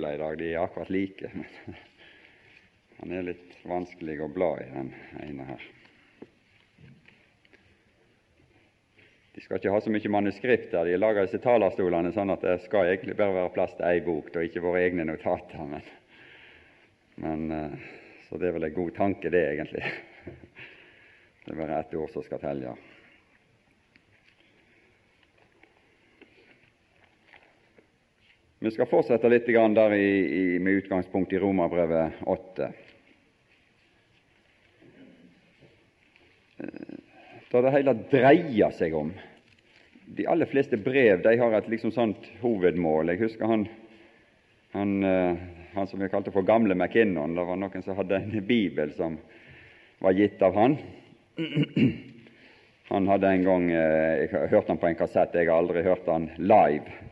[0.00, 0.38] bibler i dag.
[0.38, 1.30] De er akkurat like.
[1.34, 1.76] men
[3.00, 4.92] Han er litt vanskelig å bla i, den
[5.24, 5.62] ene her.
[9.34, 10.84] De skal ikke ha så mye manuskript der.
[10.84, 14.28] De lager disse talerstolene sånn at det skal egentlig bare være plass til ei bok,
[14.34, 15.64] og ikke våre egne notater.
[15.64, 15.86] Men,
[17.24, 17.90] men, eh,
[18.28, 19.84] så det er vel en god tanke, det, egentlig.
[21.40, 22.74] Det er bare ett ord som skal telle.
[28.60, 32.66] Vi skal fortsette litt der i, i, med utgangspunkt i Romerbrevet 8.
[36.60, 36.98] Eh,
[37.50, 39.14] da det hele dreier seg om
[40.04, 43.14] De aller fleste brev de har et liksom sånt hovedmål.
[43.14, 43.64] Jeg husker han,
[44.76, 45.40] han, eh,
[45.72, 47.32] han som vi kalte for Gamle McKinnon.
[47.32, 49.16] Det var noen som hadde en bibel som
[50.04, 50.76] var gitt av han.
[52.92, 55.86] Han hadde en gang eh, Jeg har hørt han på en kassett, jeg har aldri
[55.86, 57.08] hørt han live.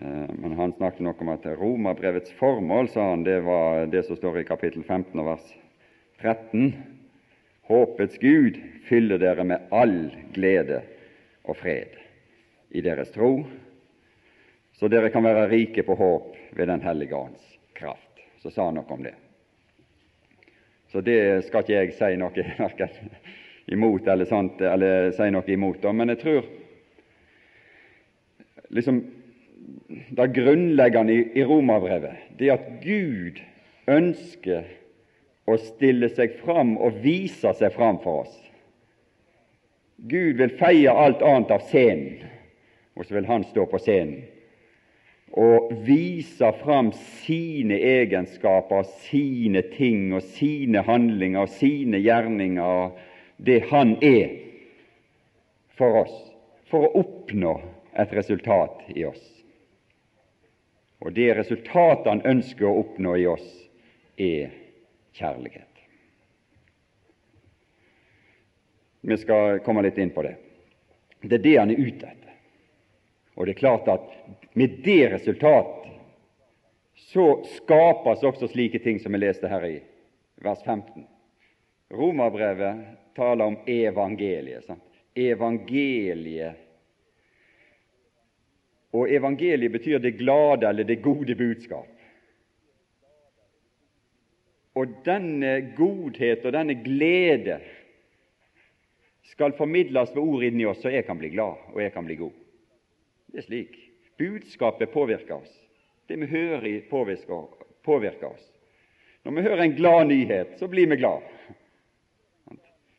[0.00, 4.16] Eh, men han snakket nok om at romerbrevets formål, sa han, det var det som
[4.16, 5.52] står i kapittel 15 vers
[6.20, 6.72] 13.
[7.68, 8.56] Håpets Gud
[8.88, 10.80] fyller dere med all glede
[11.44, 11.98] og fred
[12.70, 13.44] i deres tro,
[14.72, 18.24] så dere kan være rike på håp ved Den hellige ånds kraft.
[18.40, 19.14] Så sa han noe om det.
[20.88, 23.12] Så det skal ikke jeg si noe verken
[23.70, 26.48] imot eller, sånt, eller si noe imot, men jeg tror
[28.70, 29.02] liksom
[30.10, 33.40] det grunnleggende i romerbrevet, det at Gud
[33.90, 34.66] ønsker
[35.50, 38.36] å stille seg fram og vise seg fram for oss.
[40.10, 42.20] Gud vil feie alt annet av scenen,
[42.96, 44.20] og så vil Han stå på scenen
[45.30, 46.90] og vise fram
[47.22, 52.98] sine egenskaper, sine ting og sine handlinger og sine gjerninger og
[53.38, 54.34] det Han er
[55.78, 56.16] for oss,
[56.68, 57.54] for å oppnå
[57.96, 59.39] et resultat i oss.
[61.00, 63.48] Og det resultatet han ønsker å oppnå i oss,
[64.20, 64.52] er
[65.16, 65.66] kjærlighet.
[69.00, 70.34] Vi skal komme litt inn på det.
[71.22, 72.34] Det er det han er ute etter.
[73.34, 74.10] Og det er klart at
[74.52, 75.86] med det resultat
[77.10, 79.78] så skapes også slike ting som vi leste her i
[80.44, 81.06] vers 15.
[81.96, 82.84] Romerbrevet
[83.16, 84.66] taler om evangeliet.
[84.68, 84.84] Sant?
[85.16, 86.60] Evangeliet
[88.92, 91.88] og evangeliet betyr det glade eller det gode budskap.
[94.74, 97.58] Og denne godhet og denne glede
[99.30, 102.18] skal formidles ved ord inni oss, så jeg kan bli glad og jeg kan bli
[102.18, 102.34] god.
[103.30, 103.76] Det er slik.
[104.18, 105.52] Budskapet påvirker oss.
[106.08, 108.46] Det vi hører, påvirker, oss.
[109.24, 111.22] Når vi hører en glad nyhet, så blir vi glad.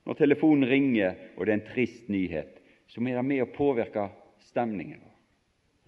[0.05, 4.07] Når telefonen ringer og det er en trist nyhet, så er det med å påvirke
[4.47, 5.10] stemningen.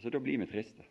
[0.04, 0.84] Så da blir vi triste.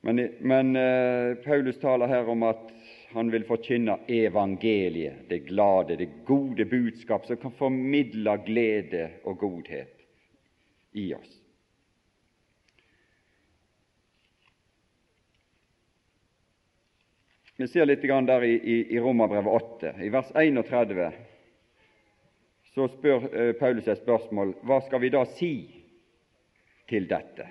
[0.00, 2.70] Men, men uh, Paulus taler her om at
[3.12, 10.00] han vil forkynne evangeliet, det glade, det gode budskap som kan formidle glede og godhet
[10.96, 11.36] i oss.
[17.60, 19.96] Vi ser litt der i, i, i Romerbrevet 8.
[20.00, 21.12] I vers 31
[22.72, 25.75] så spør eh, Paulus et spørsmål hva skal vi da si
[26.90, 27.46] til dette.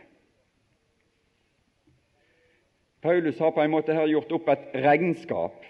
[3.05, 5.65] Paulus har på en måte her gjort opp et regnskap.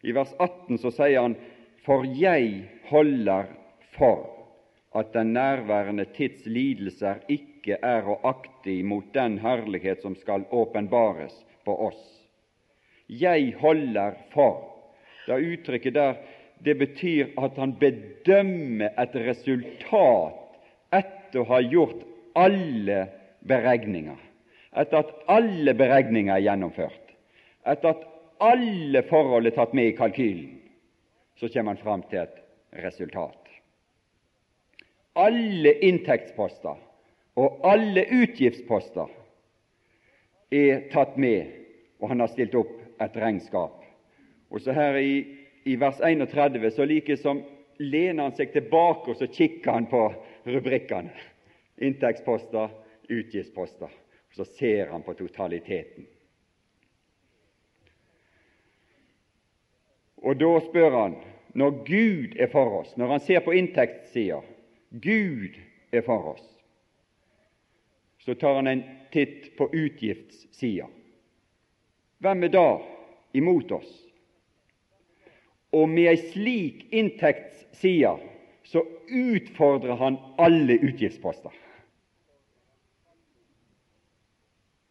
[0.00, 1.36] I vers 18 så sier han
[1.84, 3.50] For jeg holder
[3.96, 4.24] for
[4.96, 11.36] at den nærværende tids lidelser ikke er å akte imot den herlighet som skal åpenbares
[11.68, 12.00] på oss.
[13.06, 14.64] Jeg holder for.
[15.26, 16.20] Det uttrykket der
[16.64, 20.39] det betyr at han bedømmer et resultat
[21.30, 22.02] etter å ha gjort
[22.34, 23.04] alle
[23.46, 24.18] beregninger,
[24.74, 27.12] etter at alle beregninger er gjennomført,
[27.62, 28.02] etter at
[28.42, 30.56] alle forhold er tatt med i kalkylen,
[31.38, 32.40] så kommer han fram til et
[32.82, 33.38] resultat.
[35.14, 36.82] Alle inntektsposter
[37.38, 39.08] og alle utgiftsposter
[40.50, 41.46] er tatt med,
[42.02, 43.78] og han har stilt opp et regnskap.
[44.50, 45.22] Og så her i,
[45.64, 47.44] i vers 31 så like som
[47.78, 50.08] lener han seg tilbake og så kikker han på
[50.44, 51.10] rubrikkene.
[51.76, 52.70] Inntektsposter,
[53.08, 53.90] utgiftsposter.
[54.30, 56.06] Så ser han på totaliteten.
[60.20, 61.16] Og da spør han,
[61.56, 64.42] når Gud er for oss, når han ser på inntektssida
[64.90, 65.56] Gud
[65.92, 66.46] er for oss,
[68.20, 68.82] så tar han en
[69.12, 70.86] titt på utgiftssida.
[72.20, 72.66] Hvem er da
[73.32, 73.90] imot oss?
[75.72, 78.12] Og med ei slik inntektsside
[78.70, 81.52] så utfordrer han alle utgiftsposter.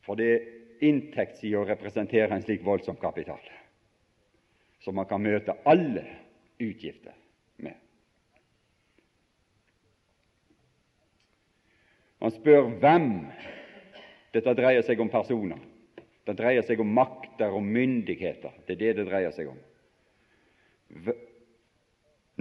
[0.03, 0.47] For det er
[0.83, 3.39] inntektssida representerer en slik voldsom kapital,
[4.83, 6.03] som man kan møte alle
[6.59, 7.15] utgifter
[7.63, 7.79] med.
[12.19, 13.09] Han spør hvem.
[14.35, 15.63] Dette dreier seg om personer.
[16.27, 18.59] Det dreier seg om makter og myndigheter.
[18.67, 19.65] Det er det det dreier seg om.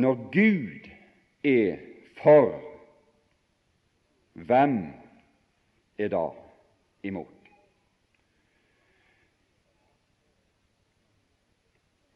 [0.03, 0.95] Når Gud
[1.45, 1.79] er
[2.23, 2.55] for,
[4.35, 4.79] hvem
[5.99, 6.29] er da
[7.03, 7.35] imot?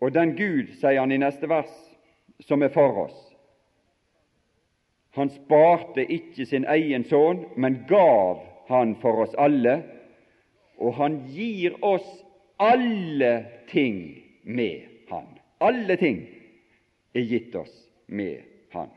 [0.02, 1.70] Og den Gud, sier han i neste vers,
[2.42, 3.18] som er for oss,
[5.12, 8.40] han sparte ikke sin egen sønn, men gav
[8.70, 9.82] han for oss alle,
[10.80, 12.06] og han gir oss
[12.62, 14.00] alle ting
[14.42, 15.28] med han.
[15.60, 16.24] Alle ting
[17.14, 17.74] er gitt oss
[18.06, 18.40] med
[18.72, 18.88] han.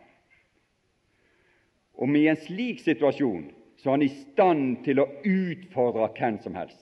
[1.95, 3.47] Og i en slik situasjon
[3.80, 6.81] så er han i stand til å utfordre hvem som helst.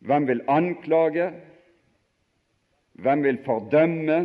[0.00, 1.30] Hvem vil anklage?
[3.00, 4.18] Hvem vil fordømme?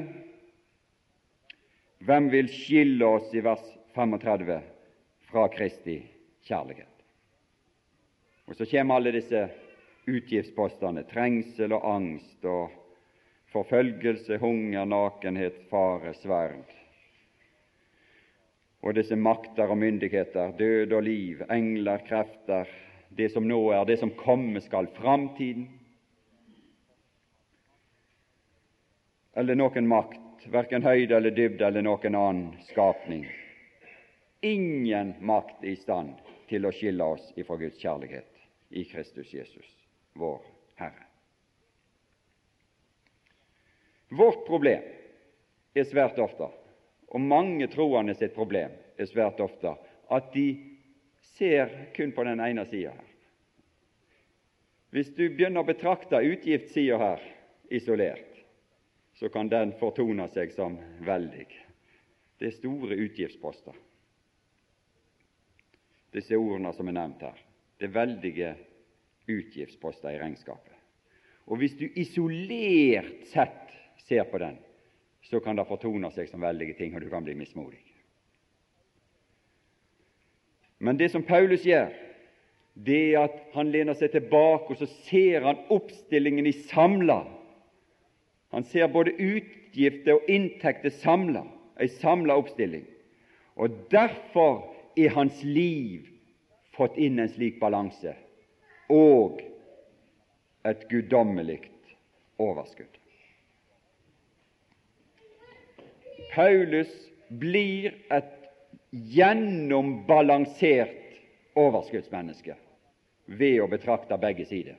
[2.06, 3.64] Hvem vil skille oss, i vers
[3.96, 4.60] 35,
[5.30, 5.98] fra Kristi
[6.46, 6.92] kjærlighet?
[8.46, 9.48] Og Så kommer alle disse
[10.06, 12.70] utgiftspostene trengsel og angst og
[13.56, 16.74] forfølgelse, hunger, nakenhet, fare, sverd.
[18.86, 22.70] Og disse makter og myndigheter, død og liv, engler, krefter,
[23.16, 25.66] det som nå er, det som komme skal, framtiden.
[29.36, 33.26] Eller noen makt verken høyde eller dybde eller noen annen skapning.
[34.46, 36.20] Ingen makt i stand
[36.52, 39.68] til å skille oss ifra Guds kjærlighet i Kristus Jesus,
[40.14, 40.44] vår
[40.78, 41.15] Herre.
[44.10, 44.84] Vårt problem
[45.76, 46.48] er svært ofte,
[47.10, 49.74] og mange troende sitt problem er svært ofte,
[50.14, 50.46] at de
[51.36, 53.12] ser kun på den ene sida her.
[54.96, 57.24] Hvis du begynner å betrakte utgiftssida her
[57.74, 58.30] isolert,
[59.20, 61.48] så kan den fortone seg som veldig.
[62.40, 63.76] Det er store utgiftsposter,
[66.16, 67.42] disse ordene som er nevnt her.
[67.80, 68.54] Det er veldige
[69.32, 70.72] utgiftsposter i regnskapet.
[71.52, 73.65] Og Hvis du isolert sett
[74.08, 74.58] ser på den,
[75.26, 77.82] så kan det fortone seg som veldige ting, og du kan bli mismodig.
[80.80, 81.94] Men det som Paulus gjør,
[82.76, 87.24] det er at han lener seg tilbake, og så ser han oppstillingen i samla
[88.56, 91.42] han ser både utgifter og inntekter samla,
[91.76, 92.86] ei samla oppstilling.
[93.60, 94.62] Og Derfor
[94.96, 96.06] er hans liv
[96.72, 98.14] fått inn en slik balanse
[98.88, 99.42] og
[100.64, 101.60] et guddommelig
[102.40, 102.96] overskudd.
[106.36, 108.32] Paulus blir et
[108.92, 110.90] gjennombalansert
[111.56, 112.56] overskuddsmenneske
[113.40, 114.76] ved å betrakte begge sider.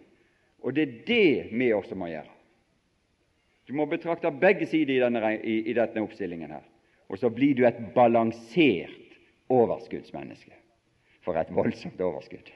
[0.61, 2.37] Og det er det vi også må gjøre.
[3.67, 6.63] Du må betrakte begge sider i denne, i, i denne oppstillingen her.
[7.09, 9.17] Og så blir du et balansert
[9.53, 10.53] overskuddsmenneske.
[11.25, 12.51] For et voldsomt overskudd!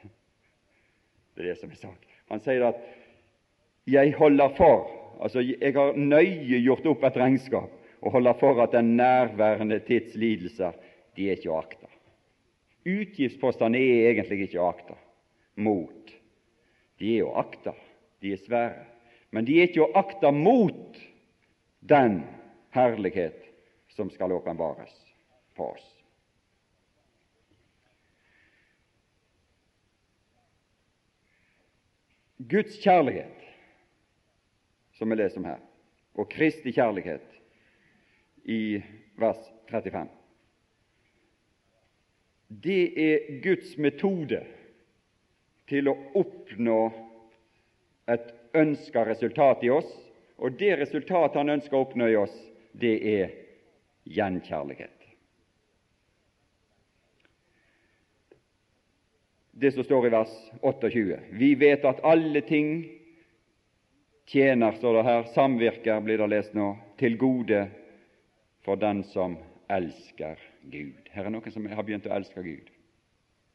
[1.35, 2.07] Det er det som er sagt.
[2.31, 2.77] Han sier at
[3.87, 8.73] 'jeg holder for' Altså, jeg har nøye gjort opp et regnskap og holder for at
[8.73, 10.73] den nærværende tids lidelser,
[11.17, 11.91] de er ikke å akte.
[12.89, 14.97] Utgiftspostene er egentlig ikke å akte
[15.61, 16.15] mot.
[17.01, 17.75] De er å akte.
[18.21, 18.91] De er svære
[19.31, 20.99] men de er ikke å akte mot
[21.81, 22.21] den
[22.75, 23.39] herlighet
[23.95, 24.93] som skal åpenbares
[25.55, 25.87] for oss.
[32.51, 33.37] Guds kjærlighet,
[34.97, 35.61] som vi leser om her,
[36.17, 37.30] og Kristi kjærlighet
[38.45, 38.83] i
[39.17, 39.37] vers
[39.71, 40.09] 35.
[42.49, 44.43] Det er Guds metode
[45.71, 46.81] til å oppnå
[48.11, 49.91] et ønska resultat i oss,
[50.41, 52.35] og det resultatet han ønsker å oppnå i oss,
[52.73, 53.37] det er
[54.11, 54.97] gjenkjærlighet.
[59.61, 60.33] Det som står i vers
[60.63, 61.19] 28.
[61.37, 62.89] Vi vet at alle ting
[64.31, 67.67] tjener, står det her, samvirker, blir det lest nå, til gode
[68.65, 69.39] for den som
[69.71, 71.09] elsker Gud.
[71.11, 72.71] Her er noen som har begynt å elske Gud.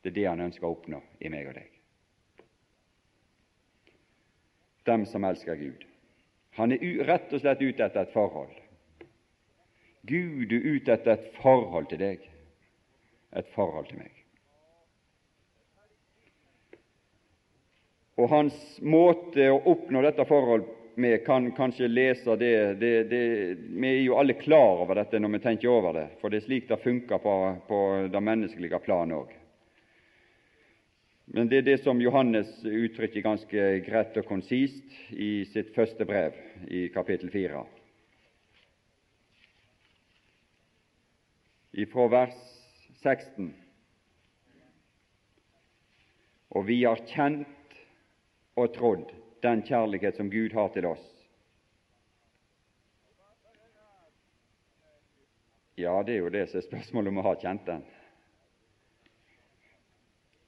[0.01, 1.75] Det er det han ønsker å oppnå i meg og deg
[4.85, 5.85] dem som elsker Gud.
[6.55, 8.53] Han er rett og slett ute etter et forhold.
[10.05, 12.21] Gud er ute etter et forhold til deg,
[13.35, 14.12] et forhold til meg.
[18.15, 23.22] Og hans måte å oppnå dette forhold med kan kanskje lese det, det, det,
[23.70, 26.46] Vi er jo alle klar over dette når vi tenker over det, for det er
[26.48, 27.34] slik det funker på,
[27.68, 27.80] på
[28.12, 29.34] det menneskelige plan òg.
[31.25, 36.38] Men det er det som Johannes uttrykker ganske greit og konsist i sitt første brev,
[36.70, 37.64] i kapittel 4.
[41.82, 42.38] Ifra vers
[43.02, 43.50] 16.
[46.56, 47.80] Og vi har kjent
[48.56, 49.10] og trodd
[49.46, 51.04] den kjærlighet som Gud har til oss.
[55.75, 57.84] Ja, det er jo det som er spørsmålet om å ha kjent den.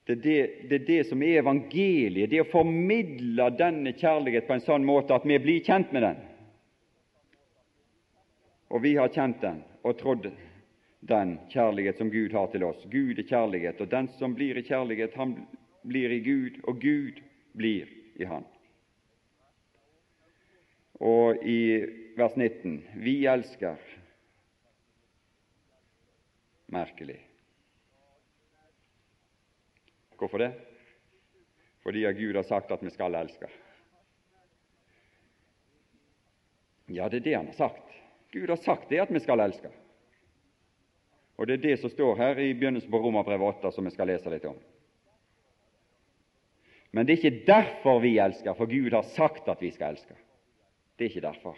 [0.07, 4.55] Det er det, det er det, som er evangeliet, det å formidle denne kjærlighet på
[4.55, 6.21] en sånn måte at vi blir kjent med den.
[8.71, 10.29] Og vi har kjent den og trodd
[11.07, 12.79] den kjærlighet som Gud har til oss.
[12.87, 15.35] Gud er kjærlighet, og den som blir i kjærlighet, han
[15.87, 17.19] blir i Gud, og Gud
[17.59, 18.47] blir i Han.
[20.99, 21.59] Og i
[22.17, 23.77] vers 19 vi elsker
[26.73, 27.19] merkelig.
[30.17, 30.51] Hvorfor det?
[31.85, 33.49] Fordi Gud har sagt at vi skal elske.
[36.87, 37.93] Ja, det er det Han har sagt.
[38.31, 39.69] Gud har sagt det at vi skal elske.
[41.37, 44.09] Og det er det som står her i begynnelsen på Romerbrevet 8, som vi skal
[44.09, 44.57] lese litt om.
[46.91, 50.15] Men det er ikke derfor vi elsker, for Gud har sagt at vi skal elske.
[50.97, 51.57] Det er ikke derfor.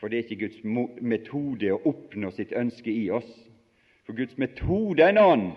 [0.00, 0.62] For det er ikke Guds
[1.02, 3.28] metode å oppnå sitt ønske i oss.
[4.06, 5.52] For Guds metode er en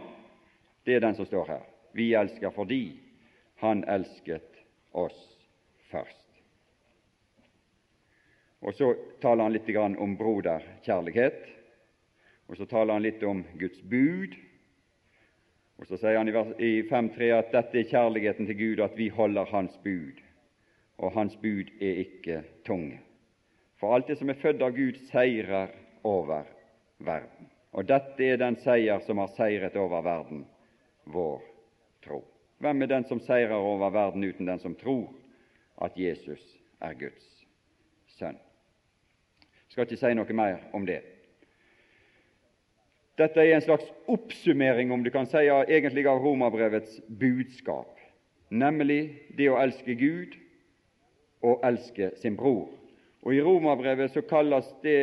[0.85, 1.63] det er den som står her.
[1.93, 2.99] Vi elsker fordi
[3.55, 4.57] Han elsket
[4.91, 5.17] oss
[5.89, 6.25] først.
[8.61, 11.45] Og Så taler han litt om broderkjærlighet,
[12.47, 14.35] og så taler han litt om Guds bud.
[15.77, 19.45] Og Så sier han i 5.3 at dette er kjærligheten til Gud, at vi holder
[19.45, 20.19] Hans bud,
[20.97, 22.99] og Hans bud er ikke tunge.
[23.79, 25.73] For alt det som er født av Gud, seirer
[26.03, 26.47] over
[26.99, 27.49] verden.
[27.75, 30.45] Og dette er den seier som har seiret over verden,
[31.05, 31.41] vår
[32.05, 32.21] tro.
[32.63, 35.09] Hvem er den som seirer over verden uten den som tror
[35.83, 36.41] at Jesus
[36.79, 37.27] er Guds
[38.15, 38.39] sønn?
[39.43, 41.01] Jeg skal ikke si noe mer om det.
[43.19, 47.99] Dette er en slags oppsummering, om du kan si, egentlig av Romerbrevets budskap,
[48.49, 50.35] nemlig det å elske Gud
[51.45, 52.67] og elske sin bror.
[53.25, 54.99] Og I Romerbrevet så kalles det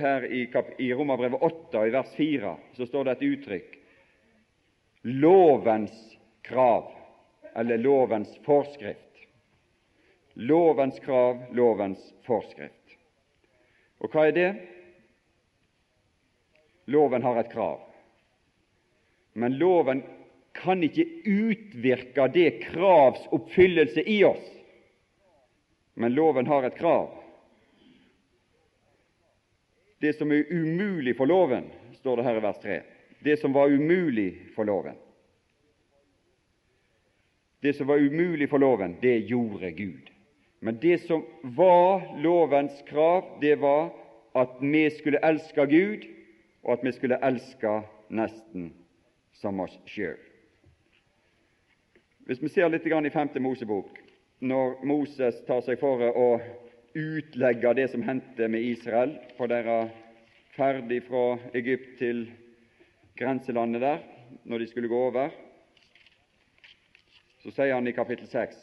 [0.00, 0.46] her i,
[0.84, 3.74] i Romerbrevet 8, i vers 4, så står det et uttrykk
[5.08, 6.92] lovens krav,
[7.54, 9.00] eller lovens forskrift.
[10.34, 12.74] Lovens krav, lovens forskrift.
[13.98, 14.50] Og hva er det?
[16.88, 17.80] Loven har et krav.
[19.34, 20.04] Men loven
[20.58, 24.46] kan ikke utvirke det kravs oppfyllelse i oss.
[25.98, 27.10] Men loven har et krav.
[29.98, 31.66] Det som er umulig for loven,
[31.98, 32.78] står det her i vers 3
[33.20, 34.94] det som var umulig for loven.
[37.60, 40.10] Det som var umulig for loven, det gjorde Gud.
[40.60, 43.90] Men det som var lovens krav, det var
[44.34, 46.06] at vi skulle elske Gud,
[46.62, 48.72] og at vi skulle elske nesten
[49.32, 50.18] som oss sjøl.
[52.26, 53.28] Hvis vi ser litt i 5.
[53.42, 53.98] Mosebok,
[54.40, 56.28] når Moses tar seg for å
[56.98, 59.90] utlegge det som hendte med Israel på deres
[60.54, 61.24] ferd fra
[61.58, 62.24] Egypt til
[63.18, 64.00] grenselandet der,
[64.44, 65.34] når de skulle gå over,
[67.42, 68.56] så sier han i kapittel 6,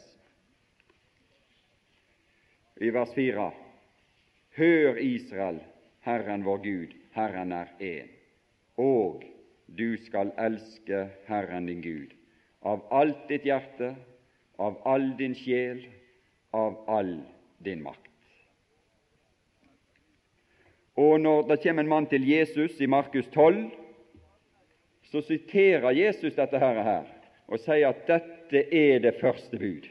[2.84, 3.46] i vers 4,
[4.56, 5.60] Hør, Israel,
[6.04, 8.12] Herren vår Gud, Herren er én,
[8.80, 9.24] og
[9.66, 12.12] du skal elske Herren din Gud
[12.66, 13.94] av alt ditt hjerte,
[14.56, 15.86] av all din sjel,
[16.50, 17.20] av all
[17.58, 18.02] din makt.
[20.96, 23.66] Og når det kommer en mann til Jesus i Markus 12,
[25.10, 27.04] så siterer Jesus dette her,
[27.46, 29.84] og sier at dette er det første bud.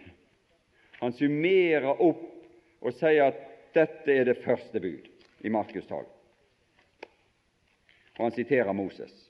[0.99, 2.25] Han summerer opp
[2.81, 3.39] og sier at
[3.75, 5.07] dette er det første bud
[5.45, 6.05] i Markus 12.
[8.17, 9.24] Og han siterer Moses.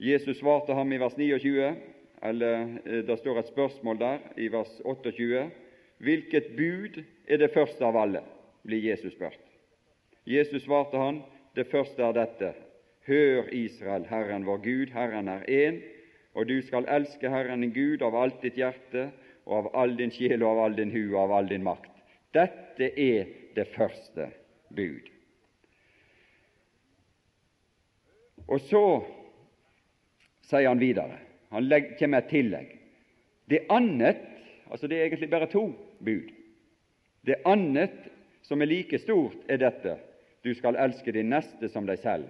[0.00, 1.74] Jesus svarte ham i vers 29
[2.22, 5.50] eller eh, det står et spørsmål der i vers 28.
[6.00, 8.22] Hvilket bud er det første av alle?
[8.62, 9.40] blir Jesus spurt.
[10.24, 11.22] Jesus svarte han,
[11.56, 12.52] det første er dette.
[13.08, 15.80] Hør, Israel, Herren vår Gud, Herren er én,
[16.34, 19.08] og du skal elske Herren din Gud av alt ditt hjerte
[19.46, 21.90] og av all din sjel og av all din hu og av all din makt.
[22.36, 24.28] Dette er det første
[24.76, 25.08] bud.
[28.46, 28.84] Og så
[30.50, 31.18] sier han videre
[31.50, 31.66] han
[31.98, 32.76] kommer med et tillegg.
[33.50, 34.26] Det annet,
[34.70, 36.28] Altså Det er egentlig bare to bud.
[37.26, 38.06] Det annet
[38.42, 39.96] som er like stort, er dette
[40.44, 42.28] du skal elske din neste som deg selv.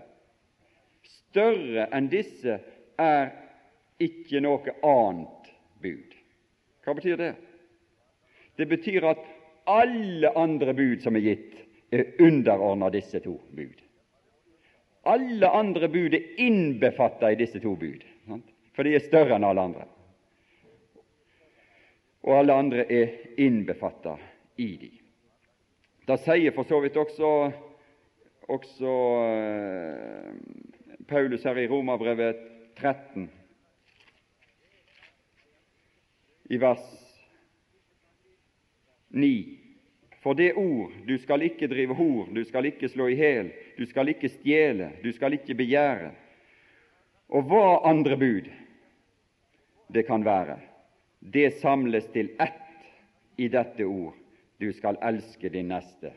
[1.05, 2.57] Større enn disse
[2.99, 3.29] er
[4.01, 5.53] ikke noe annet
[5.85, 6.17] bud.
[6.81, 7.35] Hva betyr det?
[8.57, 9.21] Det betyr at
[9.69, 11.55] alle andre bud som er gitt,
[11.93, 13.77] er underordna disse to bud.
[15.13, 18.03] Alle andre bud er innbefatta i disse to bud,
[18.81, 19.83] for de er større enn alle andre.
[22.25, 23.11] Og alle andre er
[23.45, 24.15] innbefatta
[24.57, 24.89] i de.
[26.09, 27.33] Da sier for så vidt også,
[28.49, 30.31] også uh,
[31.11, 32.41] Paulus her i Romerbrevet
[32.81, 33.27] 13,
[36.49, 36.87] i vers
[39.13, 39.29] 9
[40.25, 43.85] for det ord du skal ikke drive hor, du skal ikke slå i hæl, du
[43.93, 46.11] skal ikke stjele, du skal ikke begjære.
[47.29, 48.51] Og hva andre bud
[49.93, 50.59] det kan være,
[51.21, 52.57] det samles til ett
[53.37, 54.17] i dette ord
[54.61, 56.13] du skal elske din neste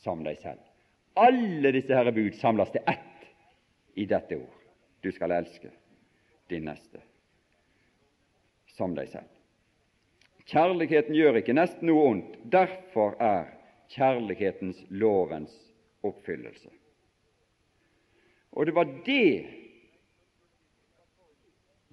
[0.00, 0.60] som deg selv.
[1.16, 3.26] Alle disse herre bud samles til ett
[4.00, 4.54] i dette ord.
[5.04, 5.68] Du skal elske
[6.48, 7.02] din neste
[8.76, 9.28] som deg selv.
[10.46, 12.36] Kjærligheten gjør ikke nesten noe ondt.
[12.52, 13.50] Derfor er
[13.92, 15.52] kjærlighetens lovens
[16.06, 16.70] oppfyllelse.
[18.56, 19.65] Og det var det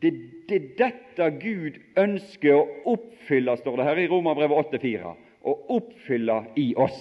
[0.03, 0.11] det,
[0.49, 5.13] det dette Gud ønsker å oppfylle, står det her i Romerbrevet 8,4,
[5.47, 6.99] å oppfylle i oss.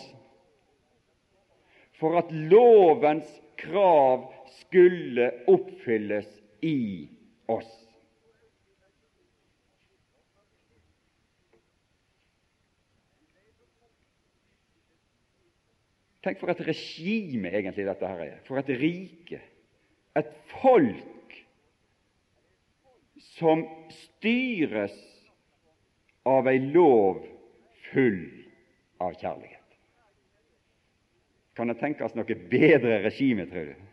[1.98, 3.30] For at lovens
[3.60, 4.26] krav
[4.60, 6.28] skulle oppfylles
[6.66, 7.08] i
[7.50, 7.70] oss.
[16.22, 18.36] Tenk for et regime egentlig dette her er.
[18.46, 19.40] For et rike.
[20.14, 20.28] Et
[20.60, 21.11] folk
[23.42, 24.94] som styres
[26.22, 27.24] av ei lov
[27.90, 28.20] full
[29.02, 29.58] av kjærlighet.
[31.58, 33.88] Kan det tenkes noe bedre regime, tror du?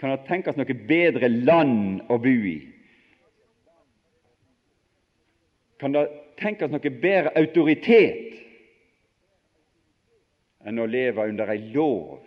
[0.00, 2.58] Kan det tenkes noe bedre land å bo i?
[5.80, 6.04] Kan det
[6.40, 8.26] tenkes noe bedre autoritet
[10.66, 12.18] enn å leve under ei lov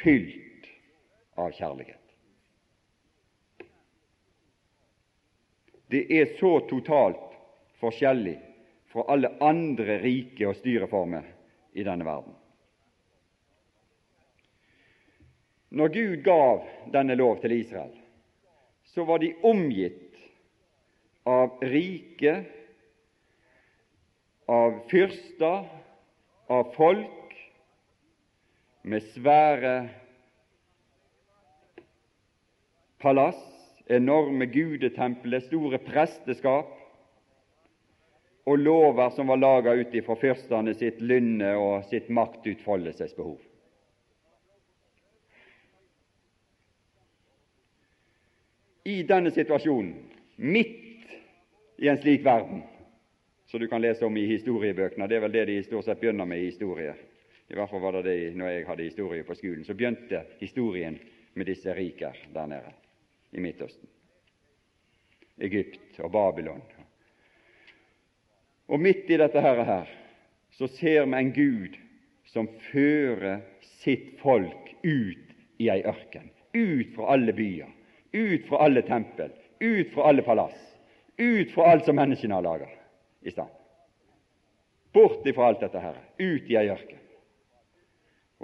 [0.00, 0.70] fylt
[1.38, 2.03] av kjærlighet.
[5.94, 7.36] Det er så totalt
[7.78, 8.34] forskjellig
[8.90, 11.28] fra alle andre rike og styreformer
[11.78, 12.34] i denne verden.
[15.70, 17.94] Når Gud gav denne lov til Israel,
[18.90, 20.18] så var de omgitt
[21.30, 22.34] av rike,
[24.50, 25.70] av fyrster,
[26.50, 27.38] av folk
[28.82, 29.76] med svære
[32.98, 33.53] palass,
[33.86, 36.72] enorme gudetempler, store presteskap
[38.44, 43.38] og lover som var laga ut ifra fyrstene sitt lynne og sitt maktutfoldelsesbehov.
[48.84, 49.94] I denne situasjonen,
[50.36, 51.08] midt
[51.80, 52.60] i en slik verden,
[53.48, 56.28] som du kan lese om i historiebøkene, det er vel det de stort sett begynner
[56.28, 56.94] med i historie.
[57.48, 59.64] i hvert fall var det det når jeg hadde historie på skolen.
[59.64, 60.98] Så begynte historien
[61.34, 62.72] med disse riker der nede
[63.34, 63.88] i Midtøsten.
[65.42, 66.62] Egypt og Babylon.
[68.68, 69.90] Og midt i dette her, her
[70.54, 71.76] så ser vi en Gud
[72.30, 73.42] som fører
[73.82, 76.30] sitt folk ut i ei ørken.
[76.54, 77.70] Ut fra alle byer,
[78.14, 80.58] ut fra alle tempel, ut fra alle palass,
[81.18, 82.70] ut fra alt som menneskene har laga
[83.26, 83.50] i stand.
[84.94, 87.02] Bort ifra alt dette her, ut i ei ørken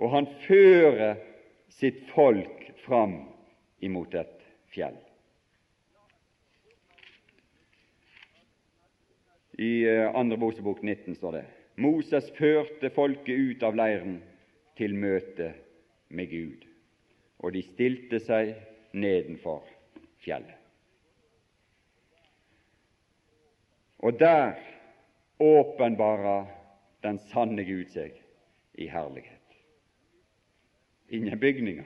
[0.01, 1.19] og han fører
[1.71, 3.21] sitt folk fram
[3.85, 4.40] imot et
[4.75, 4.97] fjell.
[9.61, 11.45] I eh, andre Mosebok 19 står det
[11.81, 14.21] Moses førte folket ut av leiren
[14.79, 15.53] til møte
[16.09, 16.65] med Gud,
[17.45, 18.55] og de stilte seg
[18.97, 19.67] nedenfor
[20.25, 20.57] fjellet.
[24.01, 24.57] Og der
[25.41, 26.49] åpenbarer
[27.05, 28.17] den sanne Gud seg
[28.81, 29.41] i herlighet
[31.11, 31.85] ingen bygninger.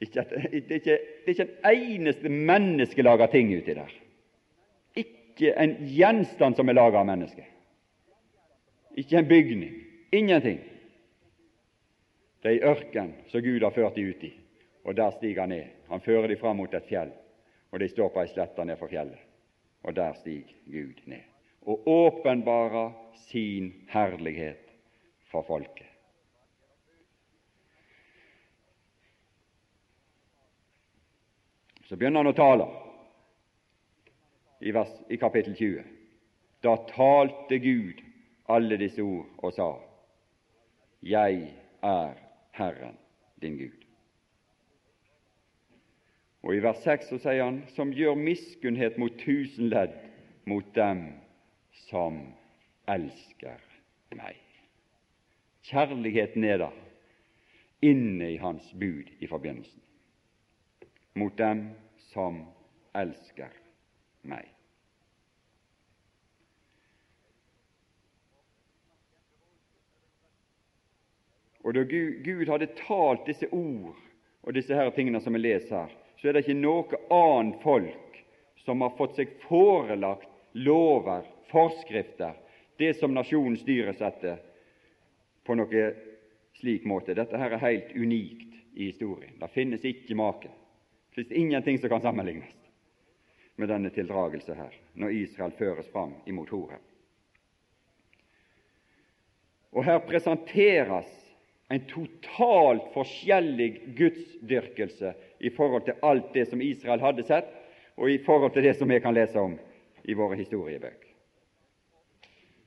[0.00, 3.94] Ikke det, er ikke, det er ikke en eneste menneskelaga ting uti der.
[4.96, 7.46] Ikke en gjenstand som er laga av mennesket.
[8.96, 9.72] Ikke en bygning.
[10.12, 10.60] Ingenting.
[12.42, 14.30] Det er i ørken som Gud har ført dem ut i,
[14.84, 15.64] og der stiger han ned.
[15.90, 17.10] Han fører dem fram mot et fjell,
[17.72, 19.18] og de står på ei slette ned for fjellet.
[19.82, 21.26] Og der stiger Gud ned
[21.68, 22.90] og åpenbarer
[23.28, 24.72] sin herlighet
[25.30, 25.87] for folket.
[31.88, 32.66] Så begynner han å tale
[34.60, 35.84] i, vers, i kapittel 20.
[36.60, 38.02] Da talte Gud
[38.52, 39.70] alle disse ord og sa:"
[41.02, 42.14] Jeg er
[42.52, 42.98] Herren
[43.40, 43.86] din Gud.
[46.42, 49.94] Og i vers 6 så sier han, som gjør miskunnhet mot tusen ledd,
[50.46, 51.06] mot dem
[51.88, 52.20] som
[52.88, 53.62] elsker
[54.16, 54.36] meg.
[55.68, 56.78] Kjærligheten er der
[57.84, 59.82] inne i hans bud i forbindelsen.
[61.14, 61.70] Mot dem
[62.12, 62.42] som
[62.94, 63.52] elsker
[64.22, 64.48] meg.
[71.64, 73.96] Og da Gud, hadde talt disse ord
[74.42, 78.20] og disse her tingene som vi leser så er det ikke noe annet folk
[78.64, 80.26] som har fått seg forelagt
[80.58, 82.34] lover, forskrifter,
[82.78, 84.40] det som nasjonen styres etter,
[85.46, 85.84] på noe
[86.58, 87.14] slik måte.
[87.14, 89.36] Dette her er helt unikt i historien.
[89.38, 90.18] Det finnes ikke
[91.18, 92.54] finnes ingenting som kan sammenlignes
[93.56, 96.82] med denne tildragelse her, når Israel føres fram imot Horeb.
[99.74, 101.08] Og her presenteres
[101.68, 107.50] en totalt forskjellig gudsdyrkelse i forhold til alt det som Israel hadde sett,
[107.98, 109.58] og i forhold til det som vi kan lese om
[110.04, 111.10] i våre historiebøker.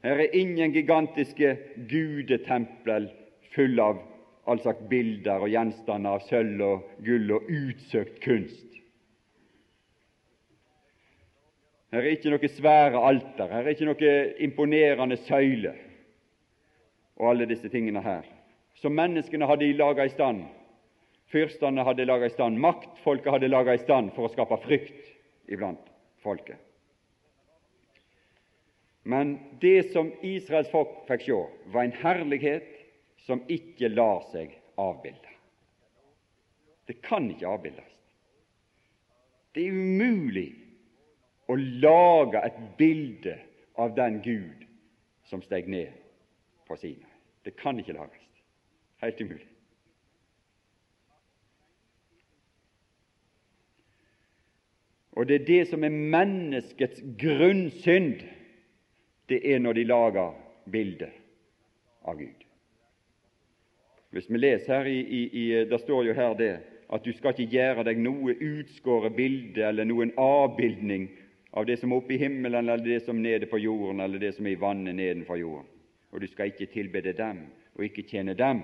[0.03, 1.55] Her er ingen gigantiske
[1.87, 3.07] gudetempel
[3.55, 4.03] fulle av
[4.49, 8.67] all slags bilder og gjenstander av sølv og gull og utsøkt kunst.
[11.91, 14.12] Her er ikke noe svære alter, her er ikke noe
[14.45, 15.75] imponerende søyle
[17.19, 18.25] og alle disse tingene her
[18.82, 20.45] som menneskene hadde laga i stand.
[21.32, 25.12] Fyrstene hadde laga i stand, maktfolket hadde laga i stand for å skape frykt
[25.51, 25.91] iblant
[26.25, 26.58] folket.
[29.04, 31.38] Men det som Israels folk fikk se,
[31.73, 32.81] var en herlighet
[33.25, 35.36] som ikke lar seg avbilde.
[36.89, 37.93] Det kan ikke avbildes.
[39.55, 40.49] Det er umulig
[41.51, 43.38] å lage et bilde
[43.79, 44.65] av den Gud
[45.27, 45.93] som steg ned
[46.67, 47.07] på Sinai.
[47.43, 48.27] Det kan ikke lages.
[49.01, 49.47] Helt umulig.
[55.12, 58.21] Og det er det som er menneskets grunnsynd,
[59.29, 60.38] det er når de lager
[60.71, 61.10] bilde
[62.07, 62.47] av Gud.
[64.12, 66.54] Hvis vi leser her i, i, i, Det står jo her det
[66.91, 71.08] at du skal ikke gjøre deg noe utskåret bilde eller noen avbildning
[71.56, 74.19] av det som er oppe i himmelen, eller det som er nede på jorden, eller
[74.19, 75.69] det som er i vannet nedenfor jorden.
[76.12, 77.45] Og du skal ikke tilbede dem
[77.78, 78.60] og ikke tjene dem.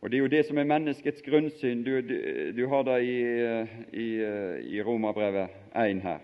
[0.00, 1.84] Og Det er jo det som er menneskets grunnsyn.
[1.84, 2.16] Du, du,
[2.56, 3.18] du har det i,
[3.92, 4.08] i,
[4.76, 6.22] i Romerbrevet 1 her.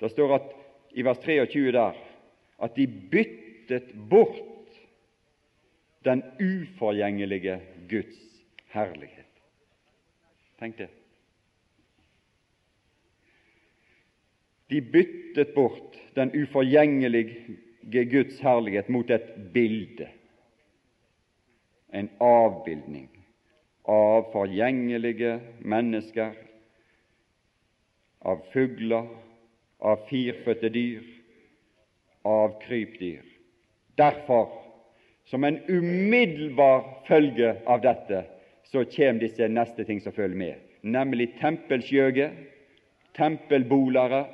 [0.00, 0.48] Det står at,
[0.98, 1.94] i vers 23 der
[2.62, 4.42] at de byttet bort
[6.04, 7.60] den uforgjengelige
[7.90, 8.18] Guds
[8.72, 9.42] herlighet.
[10.58, 10.88] Tenk det.
[14.70, 20.08] De byttet bort den uforgjengelige Guds herlighet mot et bilde
[21.92, 23.08] en avbildning
[23.84, 26.32] av forgjengelige mennesker,
[28.24, 29.08] av fugler,
[29.82, 31.02] av firfødte dyr,
[32.24, 33.26] av krypdyr.
[33.98, 34.61] Derfor,
[35.24, 38.24] som en umiddelbar følge av dette,
[38.64, 42.32] så kommer disse neste ting som følger med, nemlig tempelskjøget,
[43.16, 44.24] tempelbolere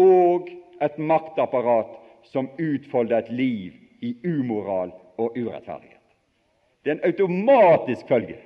[0.00, 0.48] og
[0.82, 1.96] et maktapparat
[2.30, 6.00] som utfolder et liv i umoral og urettferdighet.
[6.84, 8.38] Det er en automatisk følge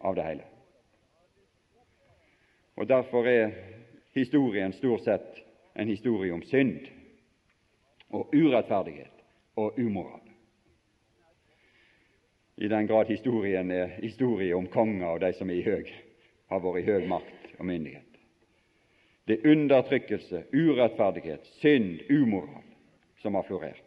[0.00, 0.46] av det hele.
[2.78, 3.50] Og Derfor er
[4.14, 5.42] historien stort sett
[5.74, 6.86] en historie om synd
[8.10, 9.24] og urettferdighet
[9.56, 10.27] og umoral.
[12.60, 15.90] I den grad historien er historie om konger og de som er i høg,
[16.50, 18.04] har vært i høg makt og myndighet.
[19.28, 22.64] Det er undertrykkelse, urettferdighet, synd, umoral
[23.22, 23.84] som har florert.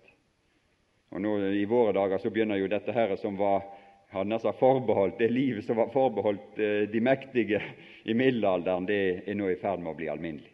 [1.11, 3.65] Og nå I våre dager så begynner jo dette her som var
[4.11, 7.61] hadde altså forbeholdt det livet som var forbeholdt eh, de mektige
[8.03, 10.51] i middelalderen, det er nå i ferd med å bli alminnelig.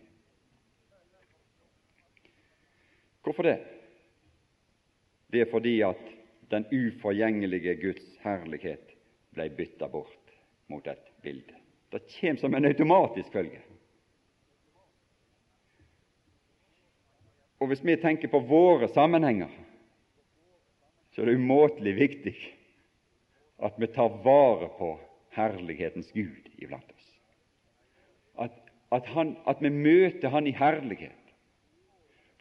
[3.25, 3.58] Hvorfor det?
[5.34, 6.13] Det er fordi at
[6.49, 8.93] den uforgjengelige Guds herlighet
[9.36, 10.36] ble bytta bort
[10.71, 11.55] mot et bilde.
[11.91, 13.62] Det kommer som en automatisk følge.
[17.60, 19.49] Og Hvis vi tenker på våre sammenhenger,
[21.12, 22.36] så er det umåtelig viktig
[23.65, 24.91] at vi tar vare på
[25.33, 27.07] herlighetens Gud iblant oss.
[28.38, 28.53] At,
[28.91, 31.33] at, han, at vi møter Han i herlighet,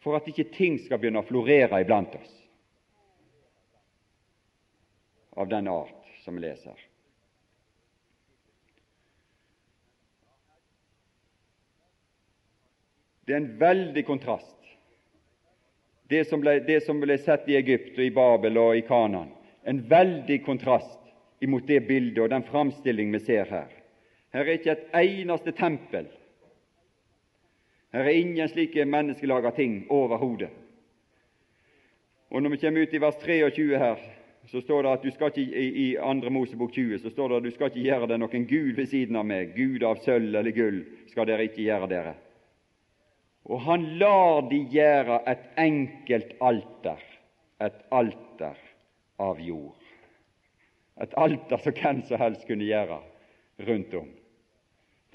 [0.03, 2.35] for at ikke ting skal begynne å florere iblant oss
[5.37, 6.85] av den art som vi leser.
[13.27, 14.57] Det er en veldig kontrast
[16.07, 19.33] det som, ble, det som ble sett i Egypt og i Babel og i Kanan.
[19.67, 20.99] En veldig kontrast
[21.43, 23.73] imot det bildet og den framstilling vi ser her.
[24.31, 26.07] Her er ikke et eneste tempel.
[27.91, 30.53] Her er ingen slike menneskelaga ting overhodet.
[32.31, 33.99] Og når vi kommer ut i vers 23 her,
[34.47, 36.29] så står det at du skal ikke, i 2.
[36.31, 39.19] Mosebok 20 så står det at du skal ikke gjøre deg noen gud ved siden
[39.19, 39.51] av meg.
[39.57, 40.79] Gud av sølv eller gull
[41.11, 42.13] skal dere ikke gjøre dere.
[43.47, 47.03] Og han lar de gjøre et enkelt alter,
[47.63, 48.63] et alter
[49.23, 49.75] av jord.
[51.03, 53.01] Et alter som hvem som helst kunne gjøre
[53.67, 54.09] rundt om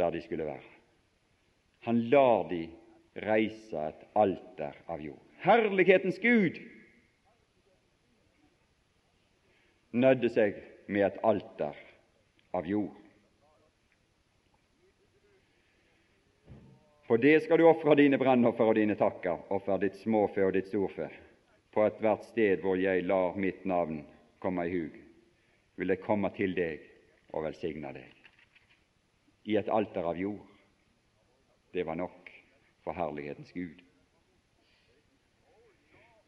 [0.01, 0.69] der de skulle være.
[1.89, 2.67] Han lar de
[3.25, 5.21] reise et alter av jord.
[5.43, 6.61] Herlighetens Gud
[9.93, 11.77] nødde seg med et alter
[12.53, 12.97] av jord.
[17.07, 20.71] For det skal du ofre dine brennoffer og dine takker, ofre ditt småfe og ditt
[20.71, 21.11] storfe.
[21.73, 24.03] På ethvert sted hvor jeg lar mitt navn
[24.41, 24.97] komme i hug,
[25.77, 26.85] vil jeg komme til deg
[27.33, 28.09] og velsigne deg.
[29.49, 30.45] I et alter av jord.
[31.73, 32.31] Det var nok
[32.85, 33.81] for herlighetens Gud.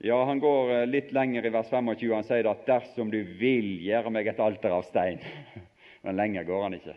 [0.07, 2.13] Ja, han går eh, litt lenger i vers 25.
[2.13, 5.23] Han sier at 'dersom du vil gjøre meg et alter av stein'
[6.05, 6.95] Men lenger går han ikke.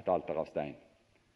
[0.00, 0.72] Et alter av stein.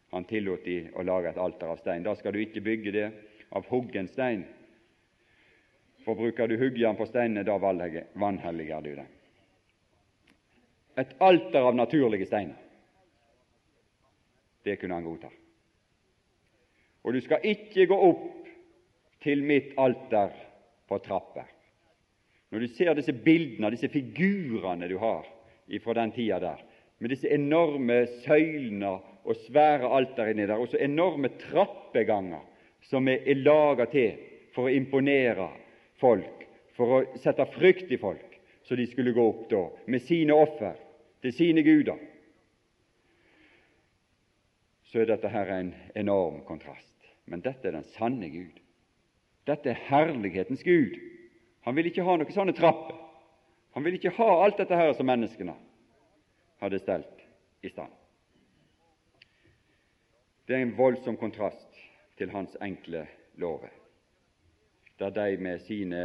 [0.09, 2.01] Han tillot de å lage et alter av stein.
[2.01, 3.05] Da skal du ikke bygge det
[3.53, 4.41] av huggen stein.
[6.01, 9.05] For bruker du huggjern på steinene, da vanhelliger du det.
[10.97, 12.57] Et alter av naturlige steiner.
[14.65, 15.29] Det kunne han godta.
[17.03, 18.42] Og du skal ikke gå opp
[19.23, 20.33] til mitt alter
[20.87, 21.45] på trappa.
[22.51, 25.25] Når du ser disse bildene, disse figurene du har
[25.81, 26.59] fra den tida der,
[26.99, 28.91] med disse enorme søylene
[29.23, 32.43] og svære alter inni der, og så enorme trappeganger
[32.85, 34.19] som er, er laga til
[34.53, 35.49] for å imponere
[36.01, 36.45] folk,
[36.77, 40.77] for å sette frykt i folk, så de skulle gå opp da med sine offer
[41.23, 41.99] til sine guder.
[44.91, 46.91] Så er dette her en enorm kontrast.
[47.25, 48.62] Men dette er den sanne Gud.
[49.47, 50.95] Dette er herlighetens Gud.
[51.63, 52.99] Han vil ikke ha noen sånne trapper.
[53.73, 55.55] Han vil ikke ha alt dette her som menneskene
[56.61, 57.23] hadde stelt
[57.65, 57.91] i stand.
[60.47, 61.79] Det er en voldsom kontrast
[62.19, 63.05] til hans enkle
[63.39, 63.71] lover,
[64.99, 66.03] der de med sine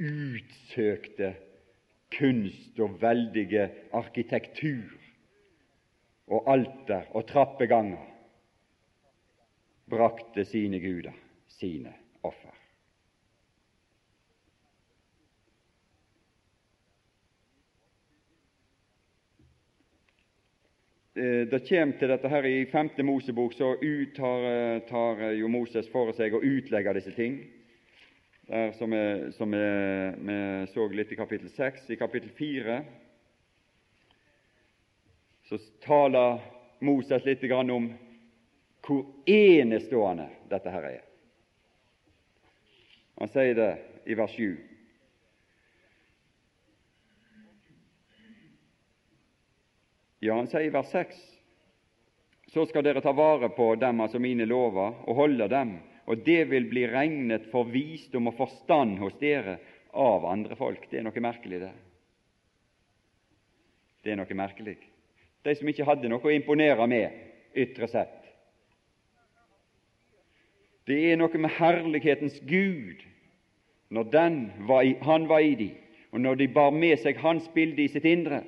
[0.00, 1.34] utsøkte
[2.16, 4.96] kunst og veldige arkitektur
[6.30, 8.06] og alter og trappeganger
[9.90, 11.14] brakte sine guder
[11.50, 12.54] sine offer.
[21.09, 22.90] Eh, det kommer til dette her i 5.
[23.04, 23.74] Mosebok, så
[24.16, 27.42] tar, eh, tar eh, jo Moses for seg å utlegge disse ting.
[28.46, 29.66] Der, som, vi, som vi,
[30.16, 30.38] vi
[30.72, 31.90] så litt i kapittel 6.
[31.90, 32.80] I kapittel 4
[35.50, 36.40] så taler
[36.80, 37.90] Moses litt om
[38.86, 41.00] hvor enestående dette her er.
[43.20, 43.72] Han sier det
[44.06, 44.69] i vers 7.
[50.20, 51.20] Ja, han sier i vers 6
[52.50, 55.76] så skal dere ta vare på dem, altså mine lover, og holde dem,
[56.10, 59.60] og det vil bli regnet for visdom og forstand hos dere
[59.94, 60.88] av andre folk.
[60.90, 61.70] Det er noe merkelig, det.
[64.02, 64.76] Det er noe merkelig.
[65.46, 67.14] De som ikke hadde noe å imponere med,
[67.54, 68.18] ytre sett.
[70.90, 73.06] Det er noe med herlighetens Gud
[73.94, 74.10] når
[74.66, 75.70] var i, han var i de,
[76.10, 78.42] og når de bar med seg hans bilde i sitt indre.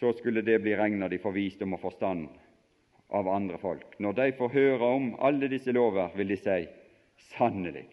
[0.00, 2.28] Så skulle det bli regna de for visdom og forstand
[3.12, 3.98] av andre folk.
[3.98, 6.62] Når de får høre om alle disse lover, vil de si
[7.34, 7.84] sannelig,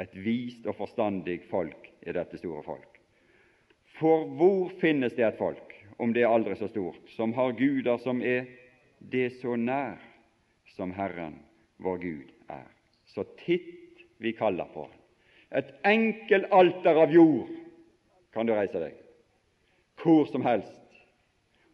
[0.00, 2.88] et vist og forstandig folk er dette store folk.
[3.98, 8.00] For hvor finnes det et folk, om det er aldri så stort, som har guder
[8.00, 8.48] som er
[9.12, 10.00] det så nær
[10.72, 11.36] som Herren
[11.84, 12.64] vår Gud er?
[13.12, 14.88] Så titt vi kaller på
[15.52, 17.50] Et enkelt alter av jord
[18.32, 18.94] kan du reise deg,
[20.00, 20.81] hvor som helst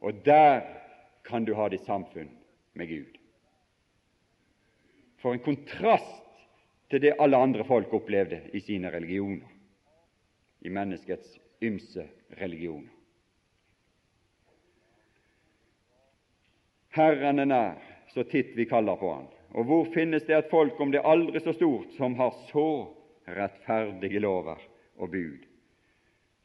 [0.01, 0.63] og der
[1.25, 2.31] kan du ha ditt samfunn
[2.73, 3.17] med Gud.
[5.19, 6.45] For en kontrast
[6.91, 9.49] til det alle andre folk opplevde i sine religioner,
[10.61, 12.07] i menneskets ymse
[12.39, 12.95] religioner.
[16.95, 17.83] Herren er nær,
[18.15, 19.29] så titt vi kaller på Han.
[19.55, 22.89] Og hvor finnes det et folk, om det aldri så stort, som har så
[23.29, 24.61] rettferdige lover
[24.97, 25.47] og bud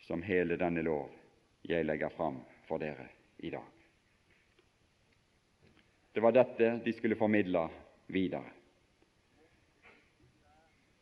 [0.07, 1.11] som hele denne lov
[1.63, 3.07] jeg legger fram for dere
[3.43, 3.69] i dag.
[6.13, 7.67] Det var dette de skulle formidle
[8.07, 8.51] videre.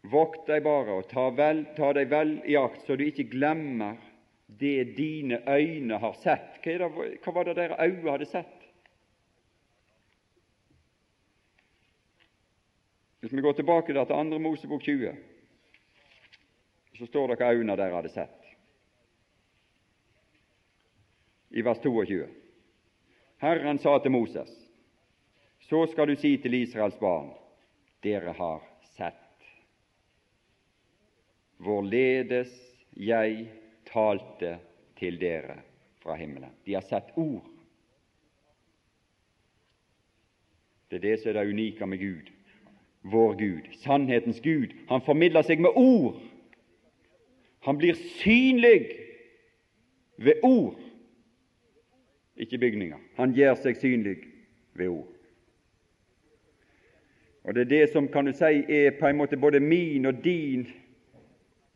[0.02, 4.00] Vokt deg bare og ta, vel, ta deg vel i akt, så du ikke glemmer
[4.62, 6.58] det dine øyne har sett.
[6.64, 8.58] Hva, det, hva var det deres øyne hadde sett?
[13.22, 14.40] Hvis vi går tilbake til 2.
[14.42, 15.14] Mosebok 20,
[16.98, 18.41] så står det hva øynene dere hadde sett.
[21.52, 22.28] I vers 22.
[23.42, 24.52] Herren sa til Moses,
[25.70, 27.32] så skal du si til Israels barn,
[28.04, 28.62] dere har
[28.96, 29.18] sett
[31.62, 32.52] hvorledes
[32.98, 33.46] jeg
[33.92, 34.58] talte
[35.00, 35.60] til dere
[36.02, 36.54] fra himmelen.
[36.66, 37.46] De har sett ord.
[40.90, 42.32] Det er det som er det unike med Gud,
[43.02, 44.74] vår Gud, sannhetens Gud.
[44.90, 46.18] Han formidler seg med ord.
[47.64, 48.90] Han blir synlig
[50.18, 50.76] ved ord,
[52.42, 52.98] ikke bygninger.
[53.16, 54.18] Han gjør seg synlig
[54.74, 55.08] ved ord.
[57.44, 60.24] Og Det er det som kan du si er på en måte både min og
[60.24, 60.68] din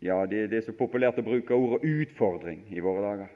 [0.01, 3.29] Ja, det, er det så populært å bruke ordet utfordring i våre dager.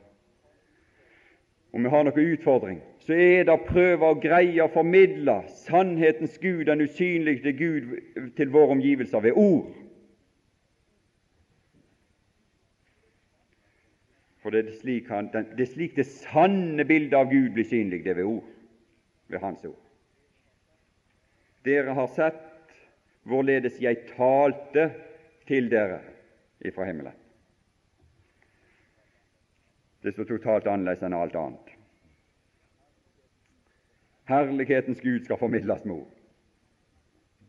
[1.74, 6.38] Om vi har noen utfordring, så er det å prøve å greie å formidle sannhetens
[6.38, 7.96] Gud, den usynlige Gud,
[8.38, 9.72] til våre omgivelser ved ord.
[14.50, 18.00] For det er slik, han, det er slik det sanne bildet av Gud blir synlig,
[18.02, 18.48] det ved ord,
[19.30, 19.84] ved Hans ord.
[21.70, 22.80] Dere har sett
[23.30, 24.88] hvorledes jeg talte
[25.46, 26.00] til dere
[26.66, 27.14] ifra himmelen.
[30.02, 31.72] Det står totalt annerledes enn alt annet.
[34.34, 36.12] Herlighetens Gud skal formidles med ord.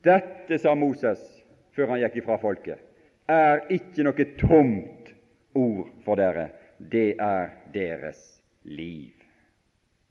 [0.04, 1.24] Dette, sa Moses
[1.72, 2.84] før han gikk ifra folket,
[3.24, 5.14] er ikke noe tomt
[5.56, 6.50] ord for dere.
[6.80, 9.12] Det er deres liv.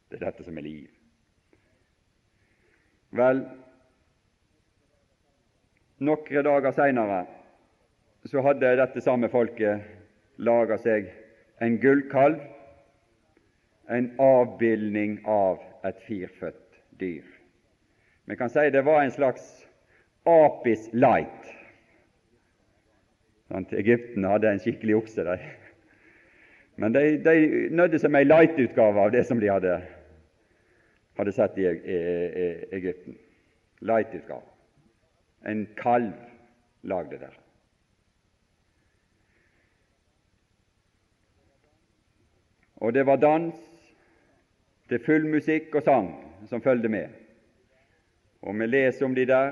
[0.10, 0.88] Det er dette som er liv.
[3.18, 3.42] Vel,
[6.06, 7.24] noen dager seinere
[8.30, 9.82] så hadde dette samme folket
[10.38, 11.10] laga seg
[11.64, 12.38] en gullkalv,
[13.90, 17.26] en avbildning av et firfødt dyr.
[18.30, 19.48] Vi kan si det var en slags
[20.30, 21.48] Apis light.
[23.74, 25.38] Egypten hadde en skikkelig okse, de.
[26.80, 27.40] Men de, de
[27.76, 29.74] nødde seg med ei light-utgave av det som de hadde,
[31.20, 31.68] hadde sett i,
[32.78, 33.18] Egypten.
[33.84, 34.48] Light-utgave
[35.46, 36.12] en kalv
[36.82, 37.36] lagde der.
[42.76, 43.56] Og det var dans
[44.90, 46.12] til full musikk og sang
[46.48, 47.10] som følgde med.
[48.42, 49.52] Og vi leser om de der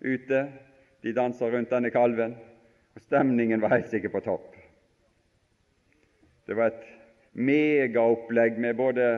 [0.00, 0.48] ute.
[1.02, 2.34] De danser rundt denne kalven,
[2.94, 4.57] og stemningen var helt sikkert på topp.
[6.48, 6.84] Det var et
[7.36, 9.08] megaopplegg med både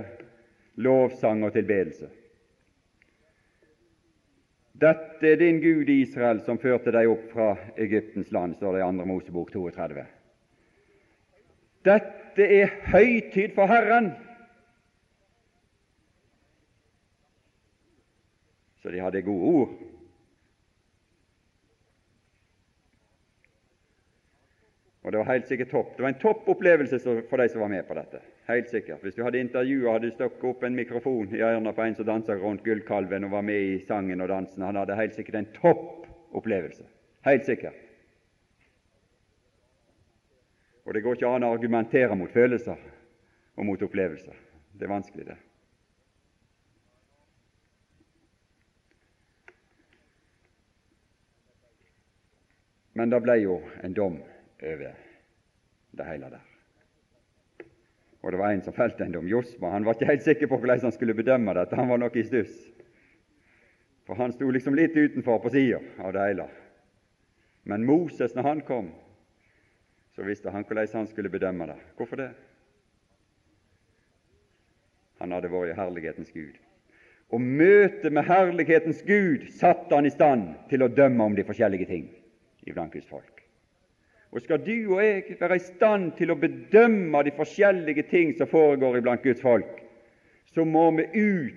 [0.82, 2.08] lovsang og tilbedelse.
[4.80, 8.88] Dette er din Gud Israel, som førte deg opp fra Egyptens land, står det i
[8.98, 9.06] 2.
[9.06, 10.06] Mosebok 32.
[11.86, 14.10] Dette er høytid for Herren.
[18.82, 19.78] Så de hadde gode ord.
[25.11, 25.96] Og det var helt sikkert topp.
[25.96, 28.20] Det var en topp opplevelse for de som var med på dette.
[28.46, 29.01] Helt sikkert.
[29.03, 32.07] Hvis du hadde intervjua hadde du stukket opp en mikrofon i ørene på en som
[32.07, 35.51] dansa rundt gullkalven og var med i sangen og dansen, han hadde helt sikkert en
[35.57, 36.07] topp
[36.38, 36.87] opplevelse.
[37.27, 37.75] Helt sikkert.
[40.87, 42.79] Og det går ikke an å argumentere mot følelser
[43.59, 44.38] og mot opplevelser.
[44.79, 45.40] Det er vanskelig, det.
[52.94, 54.23] Men det ble jo en dom
[54.62, 54.94] over
[55.90, 56.46] det hele der.
[58.23, 59.70] Og det var en som felte en dom, Josma.
[59.73, 61.77] Han var ikke helt sikker på hvordan han skulle bedømme dette.
[61.77, 62.53] Han var nok i stuss.
[64.07, 66.49] For han sto liksom litt utenfor på sida av det hele.
[67.64, 68.90] Men Moses, når han kom,
[70.17, 71.79] så visste han hvordan han skulle bedømme det.
[71.96, 72.31] Hvorfor det?
[75.21, 76.56] Han hadde vært i herlighetens Gud.
[77.31, 81.87] Og møtet med herlighetens Gud satte han i stand til å dømme om de forskjellige
[81.88, 82.08] ting
[82.67, 83.39] iblant Guds folk.
[84.31, 88.50] Og skal du og jeg være i stand til å bedømme de forskjellige ting som
[88.50, 89.81] foregår iblant Guds folk,
[90.54, 91.56] så må vi ut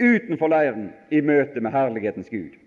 [0.00, 2.58] utenfor leiren i møte med herlighetens Gud.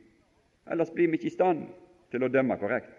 [0.70, 1.68] Ellers blir vi ikke i stand
[2.10, 2.96] til å dømme korrekt.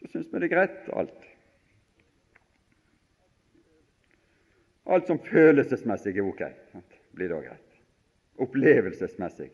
[0.00, 1.30] Så syns vi det er greit, alt.
[4.90, 6.42] Alt som følelsesmessig er ok,
[7.14, 7.80] blir da greit.
[8.42, 9.52] Opplevelsesmessig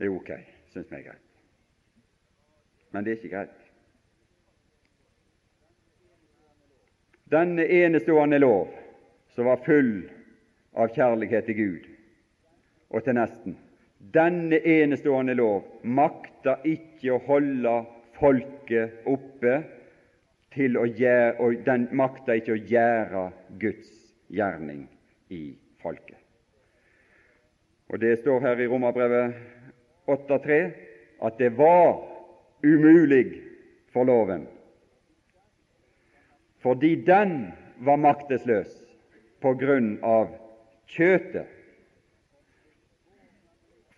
[0.00, 0.30] er ok
[0.70, 1.26] syns vi er greit.
[2.90, 3.58] Men det er ikke greit.
[7.30, 8.70] Denne enestående lov,
[9.30, 9.92] som var full
[10.74, 11.90] av kjærlighet til Gud
[12.90, 13.54] og til nesten,
[14.14, 17.74] denne enestående lov makta ikke å holde
[18.18, 19.60] folket oppe
[20.54, 23.26] til å gjøre, og den makta ikke å gjøre
[23.62, 23.92] Guds
[24.32, 24.88] gjerning
[25.30, 25.44] i
[25.82, 26.18] folket.
[27.90, 29.34] Og Det står her i Romerbrevet
[30.10, 30.60] 8,3
[31.22, 32.00] at det var
[32.64, 33.40] umulig
[33.92, 34.46] for loven,
[36.60, 38.72] fordi den var maktesløs
[39.40, 40.28] på grunn av
[40.90, 41.48] kjøtet.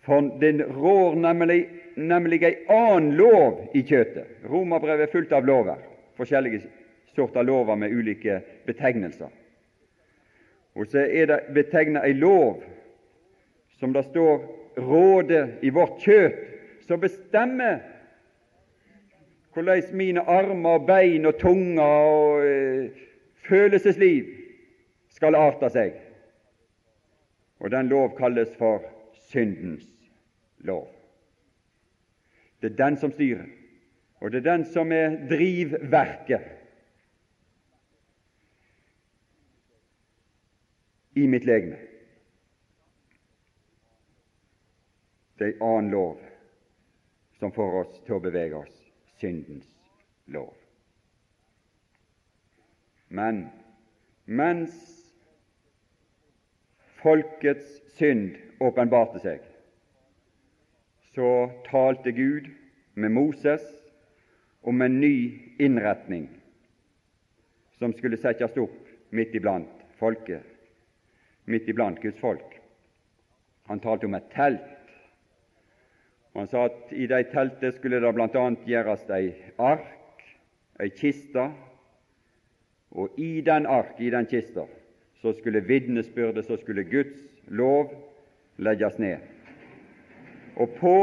[0.03, 1.61] For den rår nemlig,
[1.95, 4.27] nemlig ei annen lov i kjøtet.
[4.51, 5.79] Romerbrevet er fullt av lover,
[6.19, 6.63] forskjellige
[7.15, 9.31] sorter lover med ulike betegnelser.
[10.75, 12.63] Og så er det betegna ei lov
[13.79, 14.41] som det står
[14.77, 16.39] råde i vårt kjøp,
[16.87, 17.81] som bestemmer
[19.53, 23.03] hvordan mine armer og bein og tunga og eh,
[23.45, 24.25] følelsesliv
[25.13, 25.93] skal arte seg.
[27.61, 28.83] Og den lov kalles for
[29.29, 29.85] syndens
[30.65, 30.87] lov.
[32.61, 33.45] Det er den som styrer,
[34.19, 36.51] og det er den som er drivverket
[41.15, 41.92] i mitt legeme.
[45.37, 46.19] Det er en annen lov
[47.39, 48.75] som får oss til å bevege oss
[49.19, 49.69] syndens
[50.31, 50.53] lov.
[53.13, 53.47] Men
[54.25, 54.75] mens
[57.01, 59.41] folkets synd åpenbarte seg,
[61.13, 62.47] så talte Gud
[62.95, 63.65] med Moses
[64.61, 65.15] om en ny
[65.61, 66.29] innretning
[67.77, 68.79] som skulle settes opp
[69.13, 70.45] midt iblant folket,
[71.45, 72.55] midt iblant Guds folk.
[73.67, 74.82] Han talte om et telt
[76.33, 78.45] og Han sa at i de teltet skulle det bl.a.
[78.65, 79.27] gjøres ei
[79.61, 80.23] ark,
[80.81, 81.51] ei kiste,
[82.93, 84.65] og i den ark, i den kista,
[85.21, 87.93] så skulle vitnesbyrdet, så skulle Guds lov
[88.57, 89.21] legges ned.
[90.57, 90.97] Og på,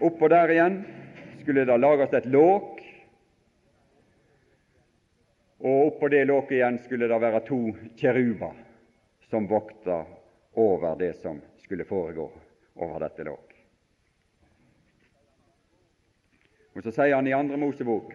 [0.00, 0.80] oppå der igjen
[1.40, 2.80] skulle det lages et låk,
[5.62, 7.60] og oppå det låket igjen skulle det være to
[8.00, 8.56] kjeruber
[9.30, 10.02] som vokta
[10.58, 12.26] over det som skulle foregå
[12.74, 13.51] over dette låk.
[16.74, 18.14] Og Så sier han i Andre Mosebok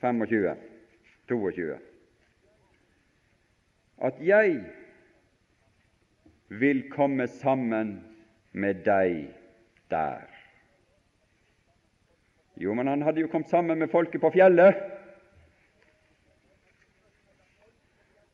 [0.00, 0.56] 25,
[1.28, 1.78] 22
[3.98, 4.60] at jeg
[6.48, 7.96] vil komme sammen
[8.52, 9.28] med deg
[9.90, 10.22] der.
[12.58, 14.78] Jo, men han hadde jo kommet sammen med folket på fjellet.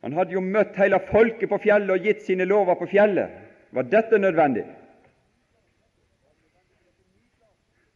[0.05, 3.33] Han hadde jo møtt hele folket på fjellet og gitt sine lover på fjellet.
[3.73, 4.65] Var dette nødvendig?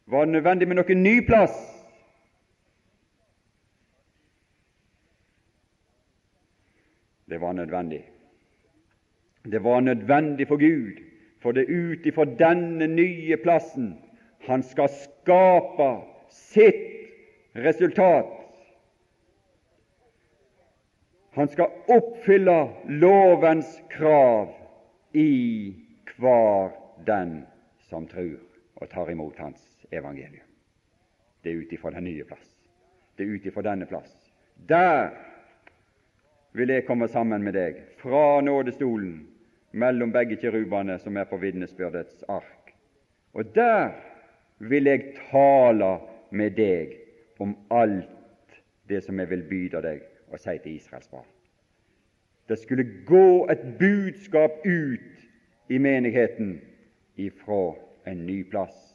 [0.10, 1.58] Var det nødvendig med noen ny plass?
[7.30, 8.02] Det var nødvendig.
[9.46, 10.98] Det var nødvendig for Gud,
[11.42, 13.94] for det er ut ifra denne nye plassen
[14.48, 15.90] han skal skape
[16.34, 16.90] sitt
[17.56, 18.34] resultat.
[21.38, 24.56] Han skal oppfylle lovens krav
[25.14, 25.30] i
[26.18, 26.74] hver
[27.06, 27.44] den
[27.90, 28.40] som tror
[28.76, 30.46] og tar imot hans evangelium.
[31.44, 32.56] Det er ut ifra den nye plass.
[33.18, 34.12] Det er ut ifra denne plass.
[34.70, 35.10] Der
[36.54, 39.28] vil jeg komme sammen med deg, fra nådestolen,
[39.72, 42.74] mellom begge kirubene som er på vitnesbyrdets ark.
[43.34, 43.92] Og der
[44.58, 45.98] vil jeg tale
[46.32, 46.96] med deg
[47.40, 48.60] om alt
[48.90, 51.28] det som jeg vil byde deg og si til Israels barn.
[52.50, 56.62] Det skulle gå et budskap ut i menigheten
[57.16, 57.76] ifra
[58.10, 58.89] en ny plass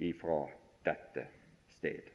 [0.00, 0.48] ifra
[0.86, 1.26] dette
[1.76, 2.08] sted.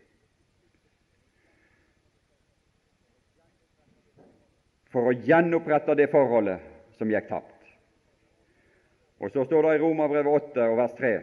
[4.89, 7.51] For å gjenopprette det forholdet som gikk tapt.
[9.19, 11.15] Og Så står det i Romerbrevet 8 og vers 3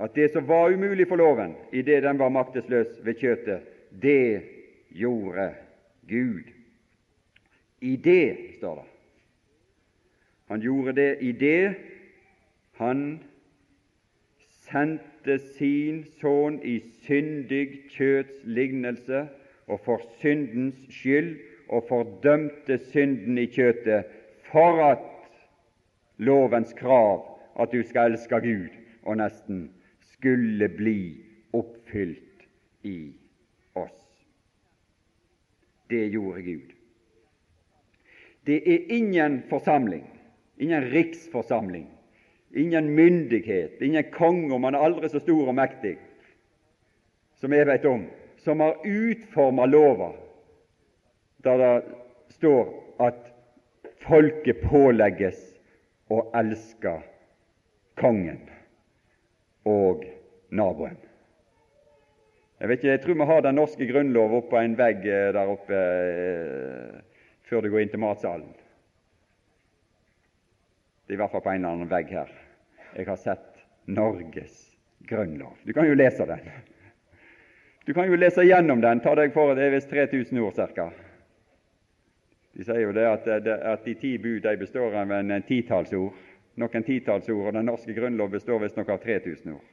[0.00, 4.42] at det som var umulig for loven i det den var maktesløs ved kjøtet, det
[4.96, 5.50] gjorde
[6.08, 6.46] Gud.
[7.80, 8.86] I det, står det.
[10.48, 11.74] Han gjorde det i det
[12.80, 13.20] han
[14.70, 19.26] sendte sin sønn i syndig kjøts lignelse
[19.70, 21.36] og for syndens skyld
[21.68, 24.08] og fordømte synden i kjøtet
[24.50, 25.06] for at
[26.18, 27.26] lovens krav
[27.60, 29.68] at du skal elske Gud og nesten
[30.12, 30.98] skulle bli
[31.56, 32.44] oppfylt
[32.86, 33.12] i
[33.74, 33.96] oss.
[35.90, 36.74] Det gjorde Gud.
[38.46, 40.06] Det er ingen forsamling,
[40.58, 41.88] ingen riksforsamling,
[42.54, 45.96] ingen myndighet, ingen konge, om han er aldri så stor og mektig,
[47.40, 48.06] som jeg vet om,
[48.40, 50.12] som har utforma lova
[51.44, 51.74] der det
[52.36, 52.68] står
[53.00, 53.30] at
[54.04, 55.38] folket pålegges
[56.12, 56.98] å elske
[58.00, 58.42] kongen
[59.68, 60.04] og
[60.52, 60.98] naboen.
[62.60, 65.30] Jeg vet ikke, jeg tror vi har den norske grunnlov oppe på en vegg eh,
[65.32, 66.98] der oppe eh,
[67.48, 68.50] før du går inn til matsalen.
[71.10, 72.32] I hvert fall på en eller annen vegg her.
[72.94, 74.58] Jeg har sett Norges
[75.08, 75.56] grunnlov.
[75.66, 76.50] Du kan jo lese den.
[77.86, 79.00] Du kan jo lese gjennom den.
[79.02, 80.90] Ta deg for det er visst 3000 ord ca.
[82.54, 86.14] De sier jo det at, at de ti bud de består av en titalls ord.
[86.60, 89.68] Noen titalls ord, og Den norske grunnlov består visstnok av 3000 ord.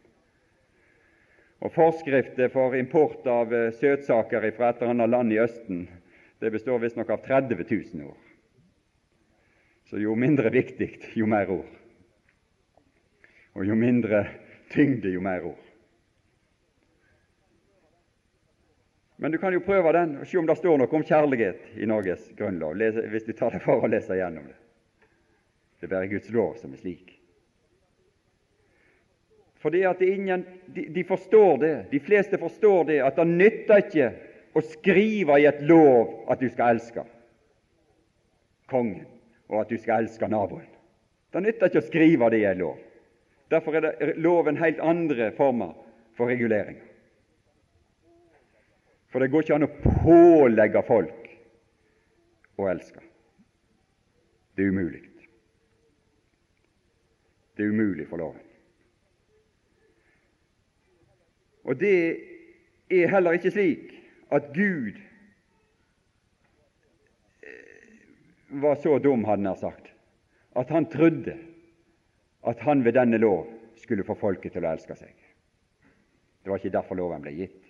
[1.65, 5.87] Og Forskrifter for import av eh, søtsaker fra et eller annet land i Østen
[6.39, 8.26] det består visstnok av 30 000 ord.
[9.87, 11.71] Så jo mindre viktig, jo mer ord.
[13.55, 14.25] Og jo mindre
[14.73, 15.63] tyngde, jo mer ord.
[19.17, 21.87] Men du kan jo prøve den og se om det står noe om kjærlighet i
[21.89, 24.57] Norges grunnlov, hvis du tar deg for å lese gjennom det.
[25.79, 27.15] Det er bare Guds lov som er slik.
[29.57, 34.11] Fordi at ingen, de, de, forstår det, de fleste forstår det, at det nytter ikke
[34.53, 37.05] å skrive i et lov at du skal elske
[38.69, 39.07] kongen,
[39.47, 40.67] og at du skal elske naboen.
[41.33, 42.77] Det nytter ikke å skrive det i en lov.
[43.51, 45.75] Derfor er loven helt andre former
[46.17, 46.79] for regulering.
[49.11, 51.29] For det går ikke an å pålegge folk
[52.59, 53.03] å elske.
[54.57, 55.03] Det er umulig.
[57.57, 58.43] Det er umulig for loven.
[61.67, 61.95] Og det
[62.89, 63.89] er heller ikke slik
[64.31, 64.95] at Gud
[67.43, 67.97] eh,
[68.47, 69.93] var så dum, hadde han sagt,
[70.55, 71.37] at han trodde
[72.47, 75.13] at han ved denne lov skulle få folket til å elske seg.
[76.43, 77.63] Det var ikke derfor loven ble gitt.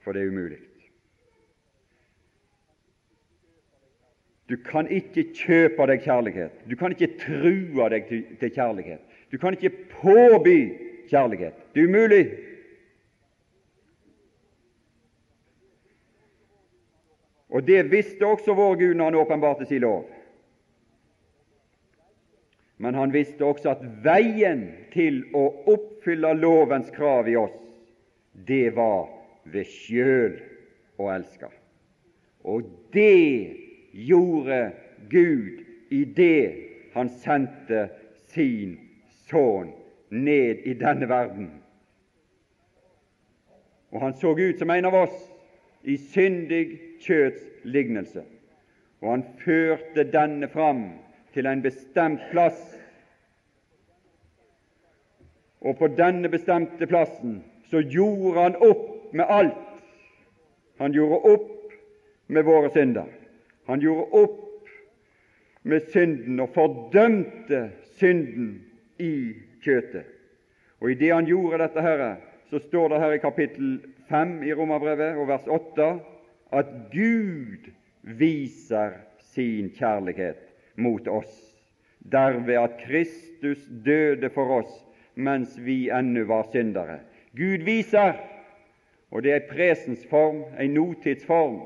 [0.00, 0.58] For det er umulig.
[4.50, 6.62] Du kan ikke kjøpe deg kjærlighet.
[6.66, 8.08] Du kan ikke true deg
[8.40, 9.02] til kjærlighet.
[9.30, 10.56] Du kan ikke påby
[11.10, 11.60] kjærlighet.
[11.74, 12.24] Det er umulig.
[17.50, 20.04] Og det visste også vår Gud når han åpenbarte sin lov.
[22.80, 24.62] Men han visste også at veien
[24.94, 27.58] til å oppfylle lovens krav i oss,
[28.32, 29.10] det var
[29.44, 30.38] ved sjøl
[30.96, 31.50] å elske.
[32.48, 33.52] Og det
[33.92, 34.70] gjorde
[35.10, 37.84] Gud i det Han sendte
[38.32, 38.72] sin
[39.28, 39.68] sønn
[40.10, 41.50] ned i denne verden.
[43.94, 45.20] Og han så ut som en av oss
[45.86, 48.24] i syndig kjøts lignelse.
[49.00, 50.84] Og han førte denne fram
[51.34, 52.60] til en bestemt plass.
[55.60, 57.40] Og på denne bestemte plassen
[57.70, 59.66] så gjorde han opp med alt.
[60.80, 61.74] Han gjorde opp
[62.26, 63.08] med våre synder.
[63.66, 64.38] Han gjorde opp
[65.62, 67.68] med synden og fordømte
[68.00, 68.54] synden
[68.98, 69.34] i
[69.64, 70.06] kjøtet.
[70.80, 72.16] Og i det han gjorde dette, her,
[72.50, 73.74] så står det her i kapittel
[74.08, 75.90] 5 i Romerbrevet og vers 8
[76.52, 77.70] at Gud
[78.02, 78.96] viser
[79.32, 80.40] sin kjærlighet
[80.76, 81.32] mot oss,
[82.12, 84.72] derved at Kristus døde for oss
[85.14, 87.00] mens vi ennå var syndere.
[87.36, 88.16] Gud viser,
[89.10, 91.60] og det er en presensform, en notidsform,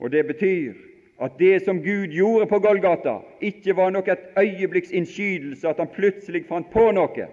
[0.00, 0.72] og Det betyr
[1.20, 5.88] at det som Gud gjorde på Golgata, ikke var nok et øyeblikks innskytelse, at han
[5.92, 7.26] plutselig fant på noe,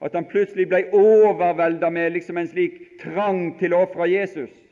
[0.00, 4.63] at han plutselig ble overvelda med liksom en slik trang til å ofre Jesus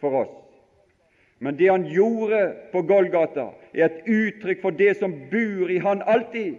[0.00, 0.34] for oss.
[1.38, 6.02] Men det han gjorde på Golgata, er et uttrykk for det som bor i han
[6.02, 6.56] alltid.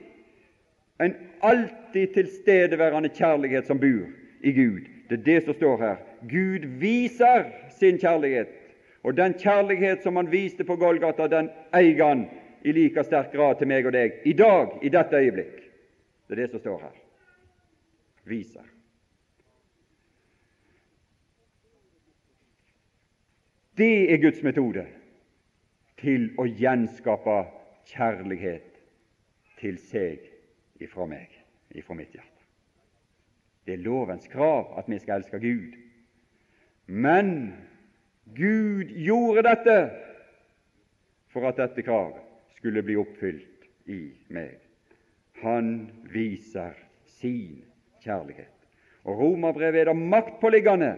[1.00, 4.08] En alltid tilstedeværende kjærlighet som bor
[4.42, 4.88] i Gud.
[5.10, 6.00] Det er det som står her.
[6.30, 8.56] Gud viser sin kjærlighet
[9.04, 12.26] og den kjærlighet som han viste på Golgata, den eier han
[12.64, 15.56] i like sterk grad til meg og deg i dag, i dette øyeblikk.
[16.28, 16.98] Det er det som står her.
[18.28, 18.68] Viser.
[23.80, 24.82] Det er Guds metode
[26.02, 27.36] til å gjenskape
[27.88, 28.76] kjærlighet
[29.62, 30.26] til seg
[30.84, 31.32] ifra meg,
[31.72, 32.44] ifra mitt hjerte.
[33.64, 35.78] Det er lovens krav at vi skal elske Gud.
[36.92, 37.54] Men
[38.36, 39.78] Gud gjorde dette
[41.32, 42.20] for at dette kravet
[42.58, 44.58] skulle bli oppfylt i meg.
[45.40, 46.76] Han viser
[47.20, 47.62] sin
[48.04, 48.52] kjærlighet.
[49.08, 50.98] Og Romerbrevet er det maktpåliggende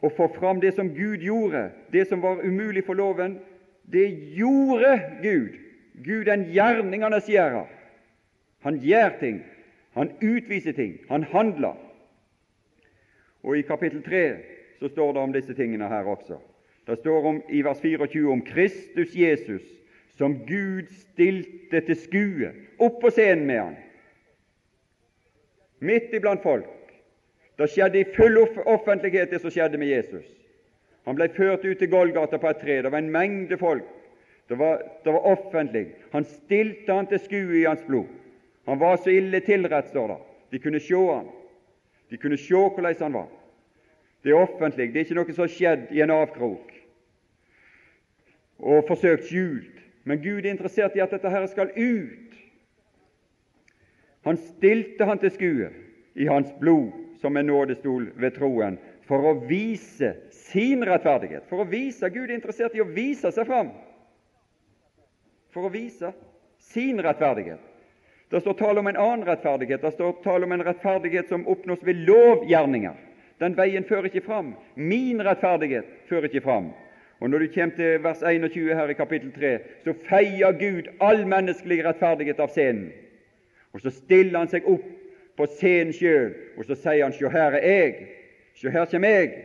[0.00, 3.38] å få fram det som Gud gjorde, det som var umulig for loven.
[3.90, 5.58] Det gjorde Gud.
[6.04, 7.66] Gud er en er gjerder.
[8.60, 9.42] Han gjør ting,
[9.96, 11.76] han utviser ting, han handler.
[13.42, 14.24] Og i kapittel 3
[14.80, 16.38] så står det om disse tingene her også.
[16.86, 19.62] Det står om, i vers 24 om Kristus Jesus,
[20.16, 23.76] som Gud stilte til skue opp på scenen med han,
[25.80, 26.68] midt iblant folk.
[27.60, 30.24] Det skjedde i full offentlighet, det som skjedde med Jesus.
[31.04, 32.78] Han ble ført ut til Golgata på et tre.
[32.80, 33.84] Det var en mengde folk.
[34.48, 35.90] Det var, det var offentlig.
[36.14, 38.08] Han stilte han til skue i hans blod.
[38.66, 40.16] Han var så ille tilrett, står det.
[40.50, 41.28] De kunne se han.
[42.10, 43.28] De kunne se hvordan han var.
[44.24, 44.88] Det er offentlig.
[44.94, 46.72] Det er ikke noe som har skjedd i en avkrok
[48.60, 49.76] og forsøkt skjult.
[50.04, 52.40] Men Gud er interessert i at dette her skal ut.
[54.24, 55.70] Han stilte han til skue
[56.16, 61.46] i hans blod som en nådestol ved troen, for å vise sin rettferdighet.
[61.50, 63.72] For å vise Gud er interessert i å vise seg fram.
[65.50, 66.12] For å vise
[66.70, 67.60] sin rettferdighet.
[68.30, 69.82] Det står tale om en annen rettferdighet.
[69.82, 72.94] Det står tale om en rettferdighet som oppnås ved lovgjerninger.
[73.42, 74.54] Den veien fører ikke fram.
[74.76, 76.70] Min rettferdighet fører ikke fram.
[77.20, 81.26] Og Når du kommer til vers 21 her i kapittel 3, så feier Gud all
[81.28, 82.92] menneskelig rettferdighet av scenen.
[83.72, 84.86] Og Så stiller han seg opp
[85.40, 88.08] på scenen sjøl, og så sier han, 'Sjå, her er jeg.
[88.54, 89.38] Sjå, her kommer jeg.'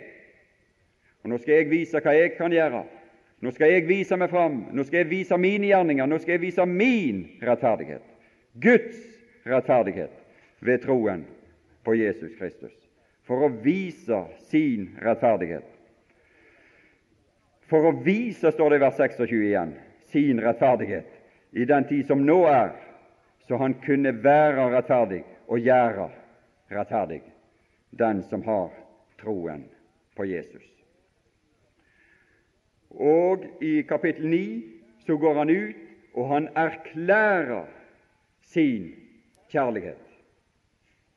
[1.23, 2.83] Og Nå skal jeg vise hva jeg kan gjøre.
[3.41, 4.59] Nå skal jeg vise meg fram.
[4.71, 6.05] Nå skal jeg vise mine gjerninger.
[6.05, 8.03] Nå skal jeg vise min rettferdighet.
[8.61, 8.99] Guds
[9.45, 10.11] rettferdighet
[10.59, 11.25] ved troen
[11.85, 12.75] på Jesus Kristus,
[13.25, 14.21] for å vise
[14.51, 15.65] sin rettferdighet.
[17.65, 19.73] For å vise, står det i vers 26 igjen,
[20.13, 21.09] sin rettferdighet
[21.57, 22.73] i den tid som nå er,
[23.47, 26.09] så han kunne være rettferdig og gjøre
[26.71, 27.21] rettferdig
[27.99, 28.71] den som har
[29.21, 29.65] troen
[30.15, 30.65] på Jesus.
[32.95, 34.43] Og i kapittel 9
[35.05, 35.81] så går han ut,
[36.15, 37.65] og han erklærer
[38.41, 38.93] sin
[39.51, 40.01] kjærlighet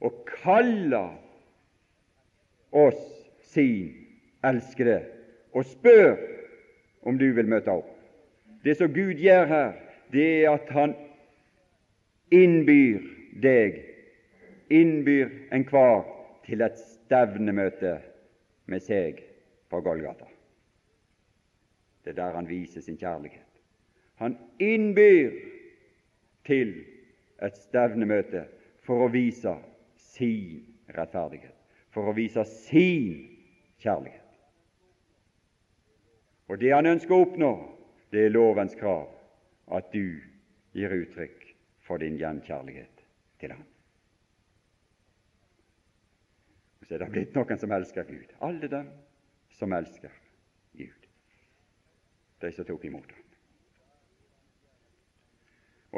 [0.00, 1.14] og kaller
[2.72, 3.04] oss
[3.42, 3.94] sin
[4.44, 5.00] elskede
[5.54, 6.16] og spør
[7.02, 7.88] om du vil møte opp.
[8.64, 9.72] Det som Gud gjør her,
[10.12, 10.94] det er at Han
[12.30, 13.00] innbyr
[13.42, 13.78] deg,
[14.70, 16.04] innbyr enhver
[16.46, 17.98] til et stevnemøte
[18.66, 19.22] med seg
[19.70, 20.28] på Golgata.
[22.04, 23.44] Det er der han viser sin kjærlighet.
[24.18, 25.30] Han innbyr
[26.46, 26.72] til
[27.42, 28.46] et stevnemøte
[28.86, 29.52] for å vise
[29.96, 30.64] sin
[30.96, 31.54] rettferdighet,
[31.92, 33.28] for å vise sin
[33.82, 34.24] kjærlighet.
[36.48, 37.52] Og det han ønsker å oppnå,
[38.10, 39.10] det er lovens krav,
[39.68, 40.16] at du
[40.72, 41.44] gir uttrykk
[41.84, 43.04] for din gjenkjærlighet
[43.40, 43.66] til ham.
[46.77, 48.30] Og så er det blitt noen som elsker Gud.
[48.40, 48.86] Alle dem
[49.58, 50.12] som elsker
[50.78, 51.08] Gud.
[52.40, 53.24] De som tok imot ham.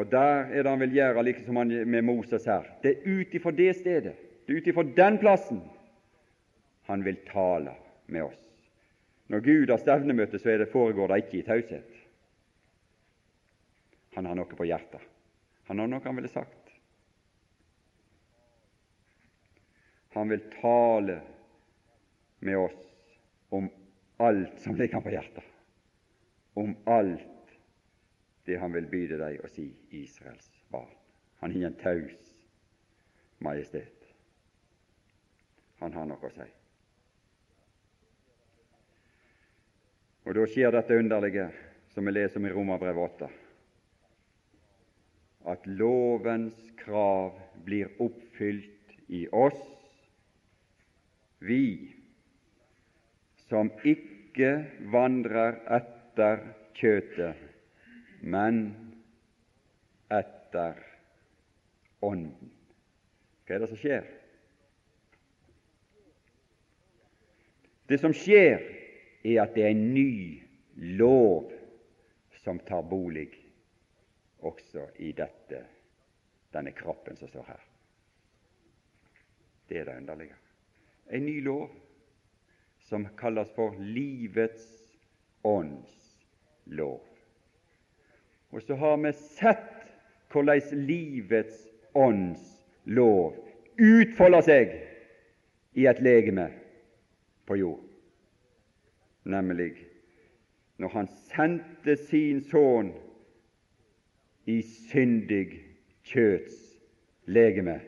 [0.00, 2.66] Og der er det han vil gjøre, like som han med Moses her.
[2.82, 4.14] Det er ut ifra det stedet,
[4.46, 5.62] det er ut ifra den plassen,
[6.90, 7.74] han vil tale
[8.06, 8.38] med oss.
[9.30, 11.98] Når Gud har stevnemøte, så det, foregår det ikke i taushet.
[14.16, 15.02] Han har noe på hjertet.
[15.70, 16.59] Han har noe han ville sagt.
[20.12, 21.20] Han vil tale
[22.38, 22.86] med oss
[23.48, 23.68] om
[24.16, 25.44] alt som ligger på hjertet,
[26.54, 27.54] om alt
[28.44, 30.90] det han vil byde deg å si, Israels barn.
[31.40, 32.32] Han er en taus
[33.38, 34.08] majestet.
[35.80, 36.48] Han har noe å si.
[40.28, 41.46] Og da skjer dette underlige
[41.94, 43.30] som vi leser om i Romerbrevet 8,
[45.50, 49.79] at lovens krav blir oppfylt i oss,
[51.40, 51.94] vi
[53.48, 54.52] som ikke
[54.92, 56.44] vandrer etter
[56.76, 57.36] kjøtet,
[58.22, 58.62] men
[60.12, 60.86] etter
[62.00, 62.52] Ånden.
[63.44, 64.06] Hva er det som skjer?
[67.90, 68.62] Det som skjer,
[69.20, 70.40] er at det er en ny
[70.96, 71.50] lov
[72.40, 73.28] som tar bolig
[74.48, 75.64] også i dette,
[76.54, 77.66] denne kroppen som står her.
[79.68, 80.38] Det er det underlige.
[81.10, 81.68] En ny lov
[82.86, 84.66] som kalles for livets
[85.42, 85.96] ånds
[86.64, 87.00] lov.
[88.50, 89.66] Og så har vi sett
[90.30, 92.42] hvordan livets ånds
[92.84, 93.36] lov
[93.80, 94.74] utfolder seg
[95.78, 96.48] i et legeme
[97.46, 97.82] på jord,
[99.24, 99.72] nemlig
[100.80, 102.94] når Han sendte sin sønn
[104.48, 105.60] i syndig
[106.08, 106.56] kjøts
[107.28, 107.80] legeme.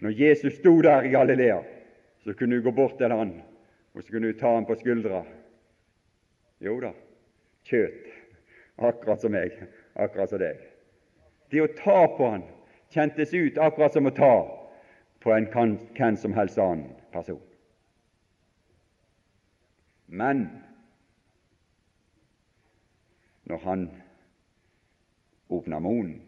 [0.00, 1.60] Når Jesus sto der i Galilea,
[2.24, 3.36] så kunne du gå bort til han,
[3.94, 5.22] og så kunne du ta han på skuldra.
[6.64, 6.92] Jo da,
[7.68, 8.12] kjøt.
[8.76, 9.54] akkurat som meg,
[9.94, 10.58] akkurat som deg.
[11.50, 12.42] Det å ta på han
[12.90, 14.34] kjentes ut akkurat som å ta
[15.22, 17.40] på en hvem som helst annen person.
[20.06, 20.46] Men
[23.44, 23.86] når han
[25.48, 26.20] åpna munnen,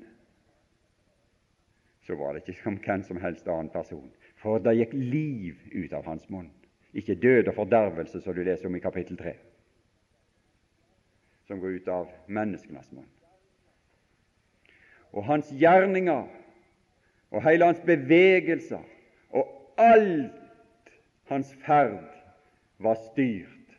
[2.07, 4.11] så var det ikke som hvem som helst annen person,
[4.47, 6.47] for det gikk liv ut av hans munn.
[6.95, 9.33] Ikke død og fordervelse, som du leser om i kapittel 3,
[11.51, 13.11] som går ut av menneskenes munn.
[15.11, 16.31] Og hans gjerninger
[17.35, 18.87] og hele hans bevegelser
[19.35, 19.51] og
[19.83, 20.95] alt
[21.27, 22.07] hans ferd
[22.79, 23.77] var styrt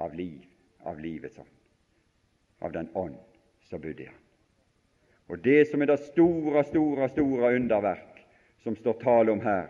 [0.00, 0.40] av liv,
[0.80, 1.54] av livets ånd,
[2.64, 3.20] av den ånd
[3.68, 4.22] som bodde i ham.
[5.28, 8.22] Og det som er det store, store, store underverk
[8.64, 9.66] som står tale om her,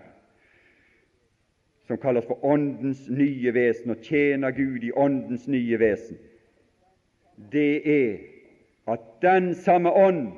[1.87, 6.19] som kalles for Åndens nye vesen, og tjener Gud i Åndens nye vesen,
[7.53, 8.17] det er
[8.91, 10.33] at den samme ånd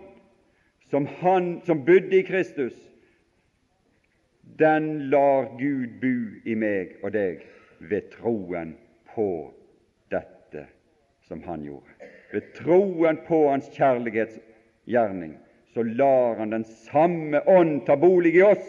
[0.90, 2.74] som, han, som bodde i Kristus,
[4.58, 7.44] den lar Gud bu i meg og deg
[7.78, 8.72] ved troen
[9.14, 9.28] på
[10.10, 10.64] dette
[11.28, 12.08] som han gjorde.
[12.32, 15.36] Ved troen på hans kjærlighetsgjerning
[15.74, 18.66] så lar han den samme ånd ta bolig i oss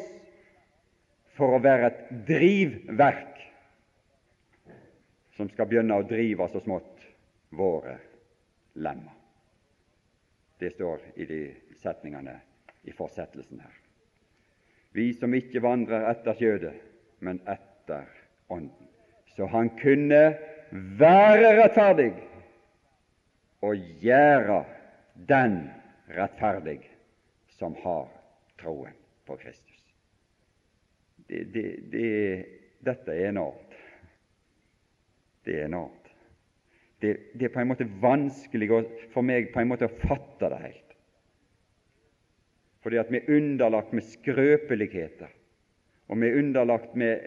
[1.40, 3.40] for å være et drivverk
[5.38, 7.06] som skal begynne å drive så smått
[7.56, 7.96] våre
[8.76, 9.16] lemmer.
[10.60, 11.42] Det står i de
[11.80, 12.36] setningene
[12.84, 13.76] i fortsettelsen her.
[14.92, 16.76] Vi som ikke vandrer etter kjødet,
[17.24, 18.08] men etter
[18.50, 18.90] Ånden.
[19.38, 20.22] Så han kunne
[21.00, 22.12] være rettferdig
[23.64, 24.64] og gjøre
[25.30, 25.62] den
[26.18, 26.80] rettferdig
[27.60, 28.10] som har
[28.60, 28.96] troen
[29.30, 29.69] på Kristus
[31.30, 32.46] det, det, det,
[32.86, 33.80] dette er en art.
[35.46, 35.90] Det er en
[37.02, 38.68] Det, det, er på en måte vanskelig
[39.14, 40.96] for meg på en måte å fatte det helt.
[42.84, 45.30] Fordi at vi er underlagt med skrøpeligheter,
[46.10, 47.24] og vi er underlagt med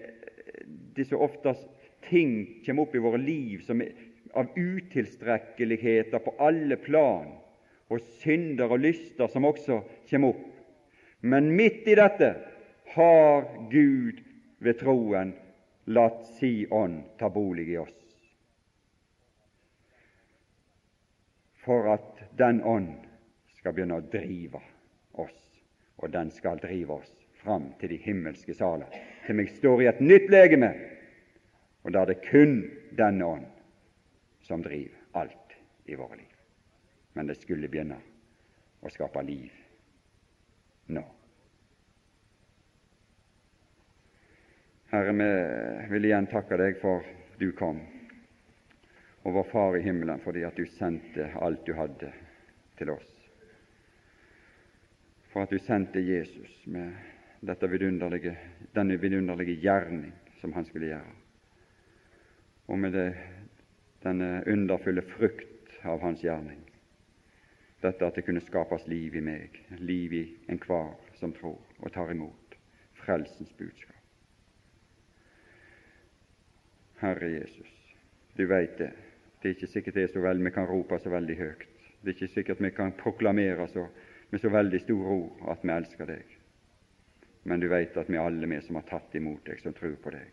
[0.96, 1.68] disse oftest
[2.08, 3.94] ting kommer opp i våre liv som er
[4.36, 7.32] av utilstrekkeligheter på alle plan,
[7.92, 10.48] og synder og lyster som også kommer opp.
[11.20, 12.32] Men midt i dette
[12.94, 14.20] har Gud
[14.58, 15.32] ved troen
[15.84, 17.98] latt si ånd ta bolig i oss,
[21.64, 22.94] for at den ånd
[23.58, 24.60] skal begynne å drive
[25.12, 25.40] oss,
[26.02, 27.12] og den skal drive oss
[27.42, 28.90] fram til de himmelske saler,
[29.26, 30.72] til vi står i et nytt legeme,
[31.82, 32.60] og da er det kun
[32.98, 33.48] denne ånd
[34.46, 36.28] som driver alt i våre liv.
[37.12, 37.98] Men det skulle begynne
[38.82, 39.50] å skape liv
[40.94, 41.02] nå.
[44.92, 47.06] Herre, vi vil igjen takke deg for
[47.40, 47.78] du kom,
[49.24, 52.10] og vår Far i himmelen, fordi at du sendte alt du hadde
[52.76, 53.06] til oss.
[55.32, 56.92] For at du sendte Jesus med
[57.72, 58.34] vidunderlige,
[58.76, 60.12] denne vidunderlige gjerning
[60.42, 61.16] som han skulle gjøre,
[62.68, 63.08] og med det,
[64.04, 66.60] denne underfulle frukt av hans gjerning.
[67.80, 70.22] Dette at det kunne skapes liv i meg, liv i
[70.52, 72.60] enhver som tror og tar imot
[73.00, 74.01] frelsens budskap.
[77.02, 77.94] Herre Jesus,
[78.36, 78.92] du veit det.
[79.42, 81.64] Det er ikke sikkert det er så vel vi kan rope så veldig høyt.
[81.98, 83.88] Det er ikke sikkert vi kan proklamere så,
[84.30, 86.36] med så veldig store ord at vi elsker deg.
[87.42, 90.12] Men du veit at vi alle vi som har tatt imot deg, som tror på
[90.14, 90.28] deg,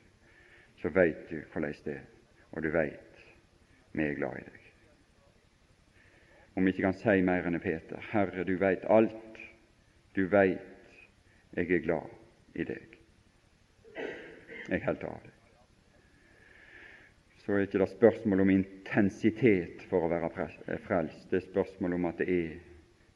[0.82, 2.06] så veit du hvordan det er,
[2.52, 3.26] og du veit
[3.98, 4.70] vi er glad i deg.
[6.54, 9.42] Om vi ikke kan si mer enn Peter, Herre, du veit alt.
[10.14, 10.94] Du veit
[11.58, 12.14] jeg er glad
[12.54, 12.96] i deg.
[14.70, 15.39] Jeg holder av deg
[17.50, 20.28] så er ikke det spørsmål om intensitet for å være
[20.70, 21.24] eh, frelst.
[21.32, 22.52] Det er spørsmål om at det er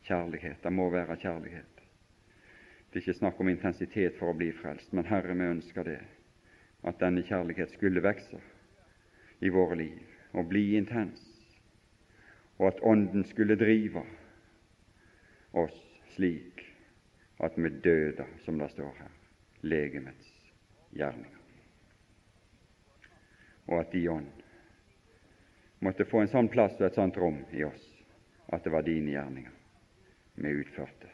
[0.07, 0.63] kjærlighet.
[0.63, 1.83] Det må være kjærlighet.
[2.89, 5.99] Det er ikke snakk om intensitet for å bli frelst, men Herre, vi ønsker det,
[6.81, 8.41] at denne kjærlighet skulle vokse
[9.45, 10.01] i våre liv
[10.33, 11.21] og bli intens,
[12.57, 14.01] og at Ånden skulle drive
[15.61, 15.77] oss
[16.15, 16.65] slik
[17.37, 19.15] at vi døde, som det står her,
[19.61, 20.33] legemets
[20.97, 21.42] gjerninger
[23.69, 24.29] og at De ånd
[25.83, 27.89] måtte få en sånn plass og et sånt rom i oss
[28.53, 29.59] at det var dine gjerninger
[30.35, 31.13] vi utførte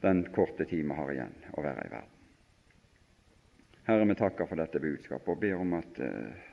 [0.00, 2.14] den korte tid har igjen å være i verden.
[3.88, 6.46] Herre, vi takker for dette budskapet og ber om at uh,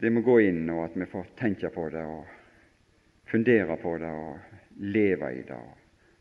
[0.00, 2.38] det må gå inn, og at vi får tenke på det og
[3.28, 5.60] fundere på det og leve i det,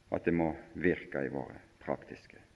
[0.10, 0.52] og at det må
[0.82, 2.49] virke i våre praktiske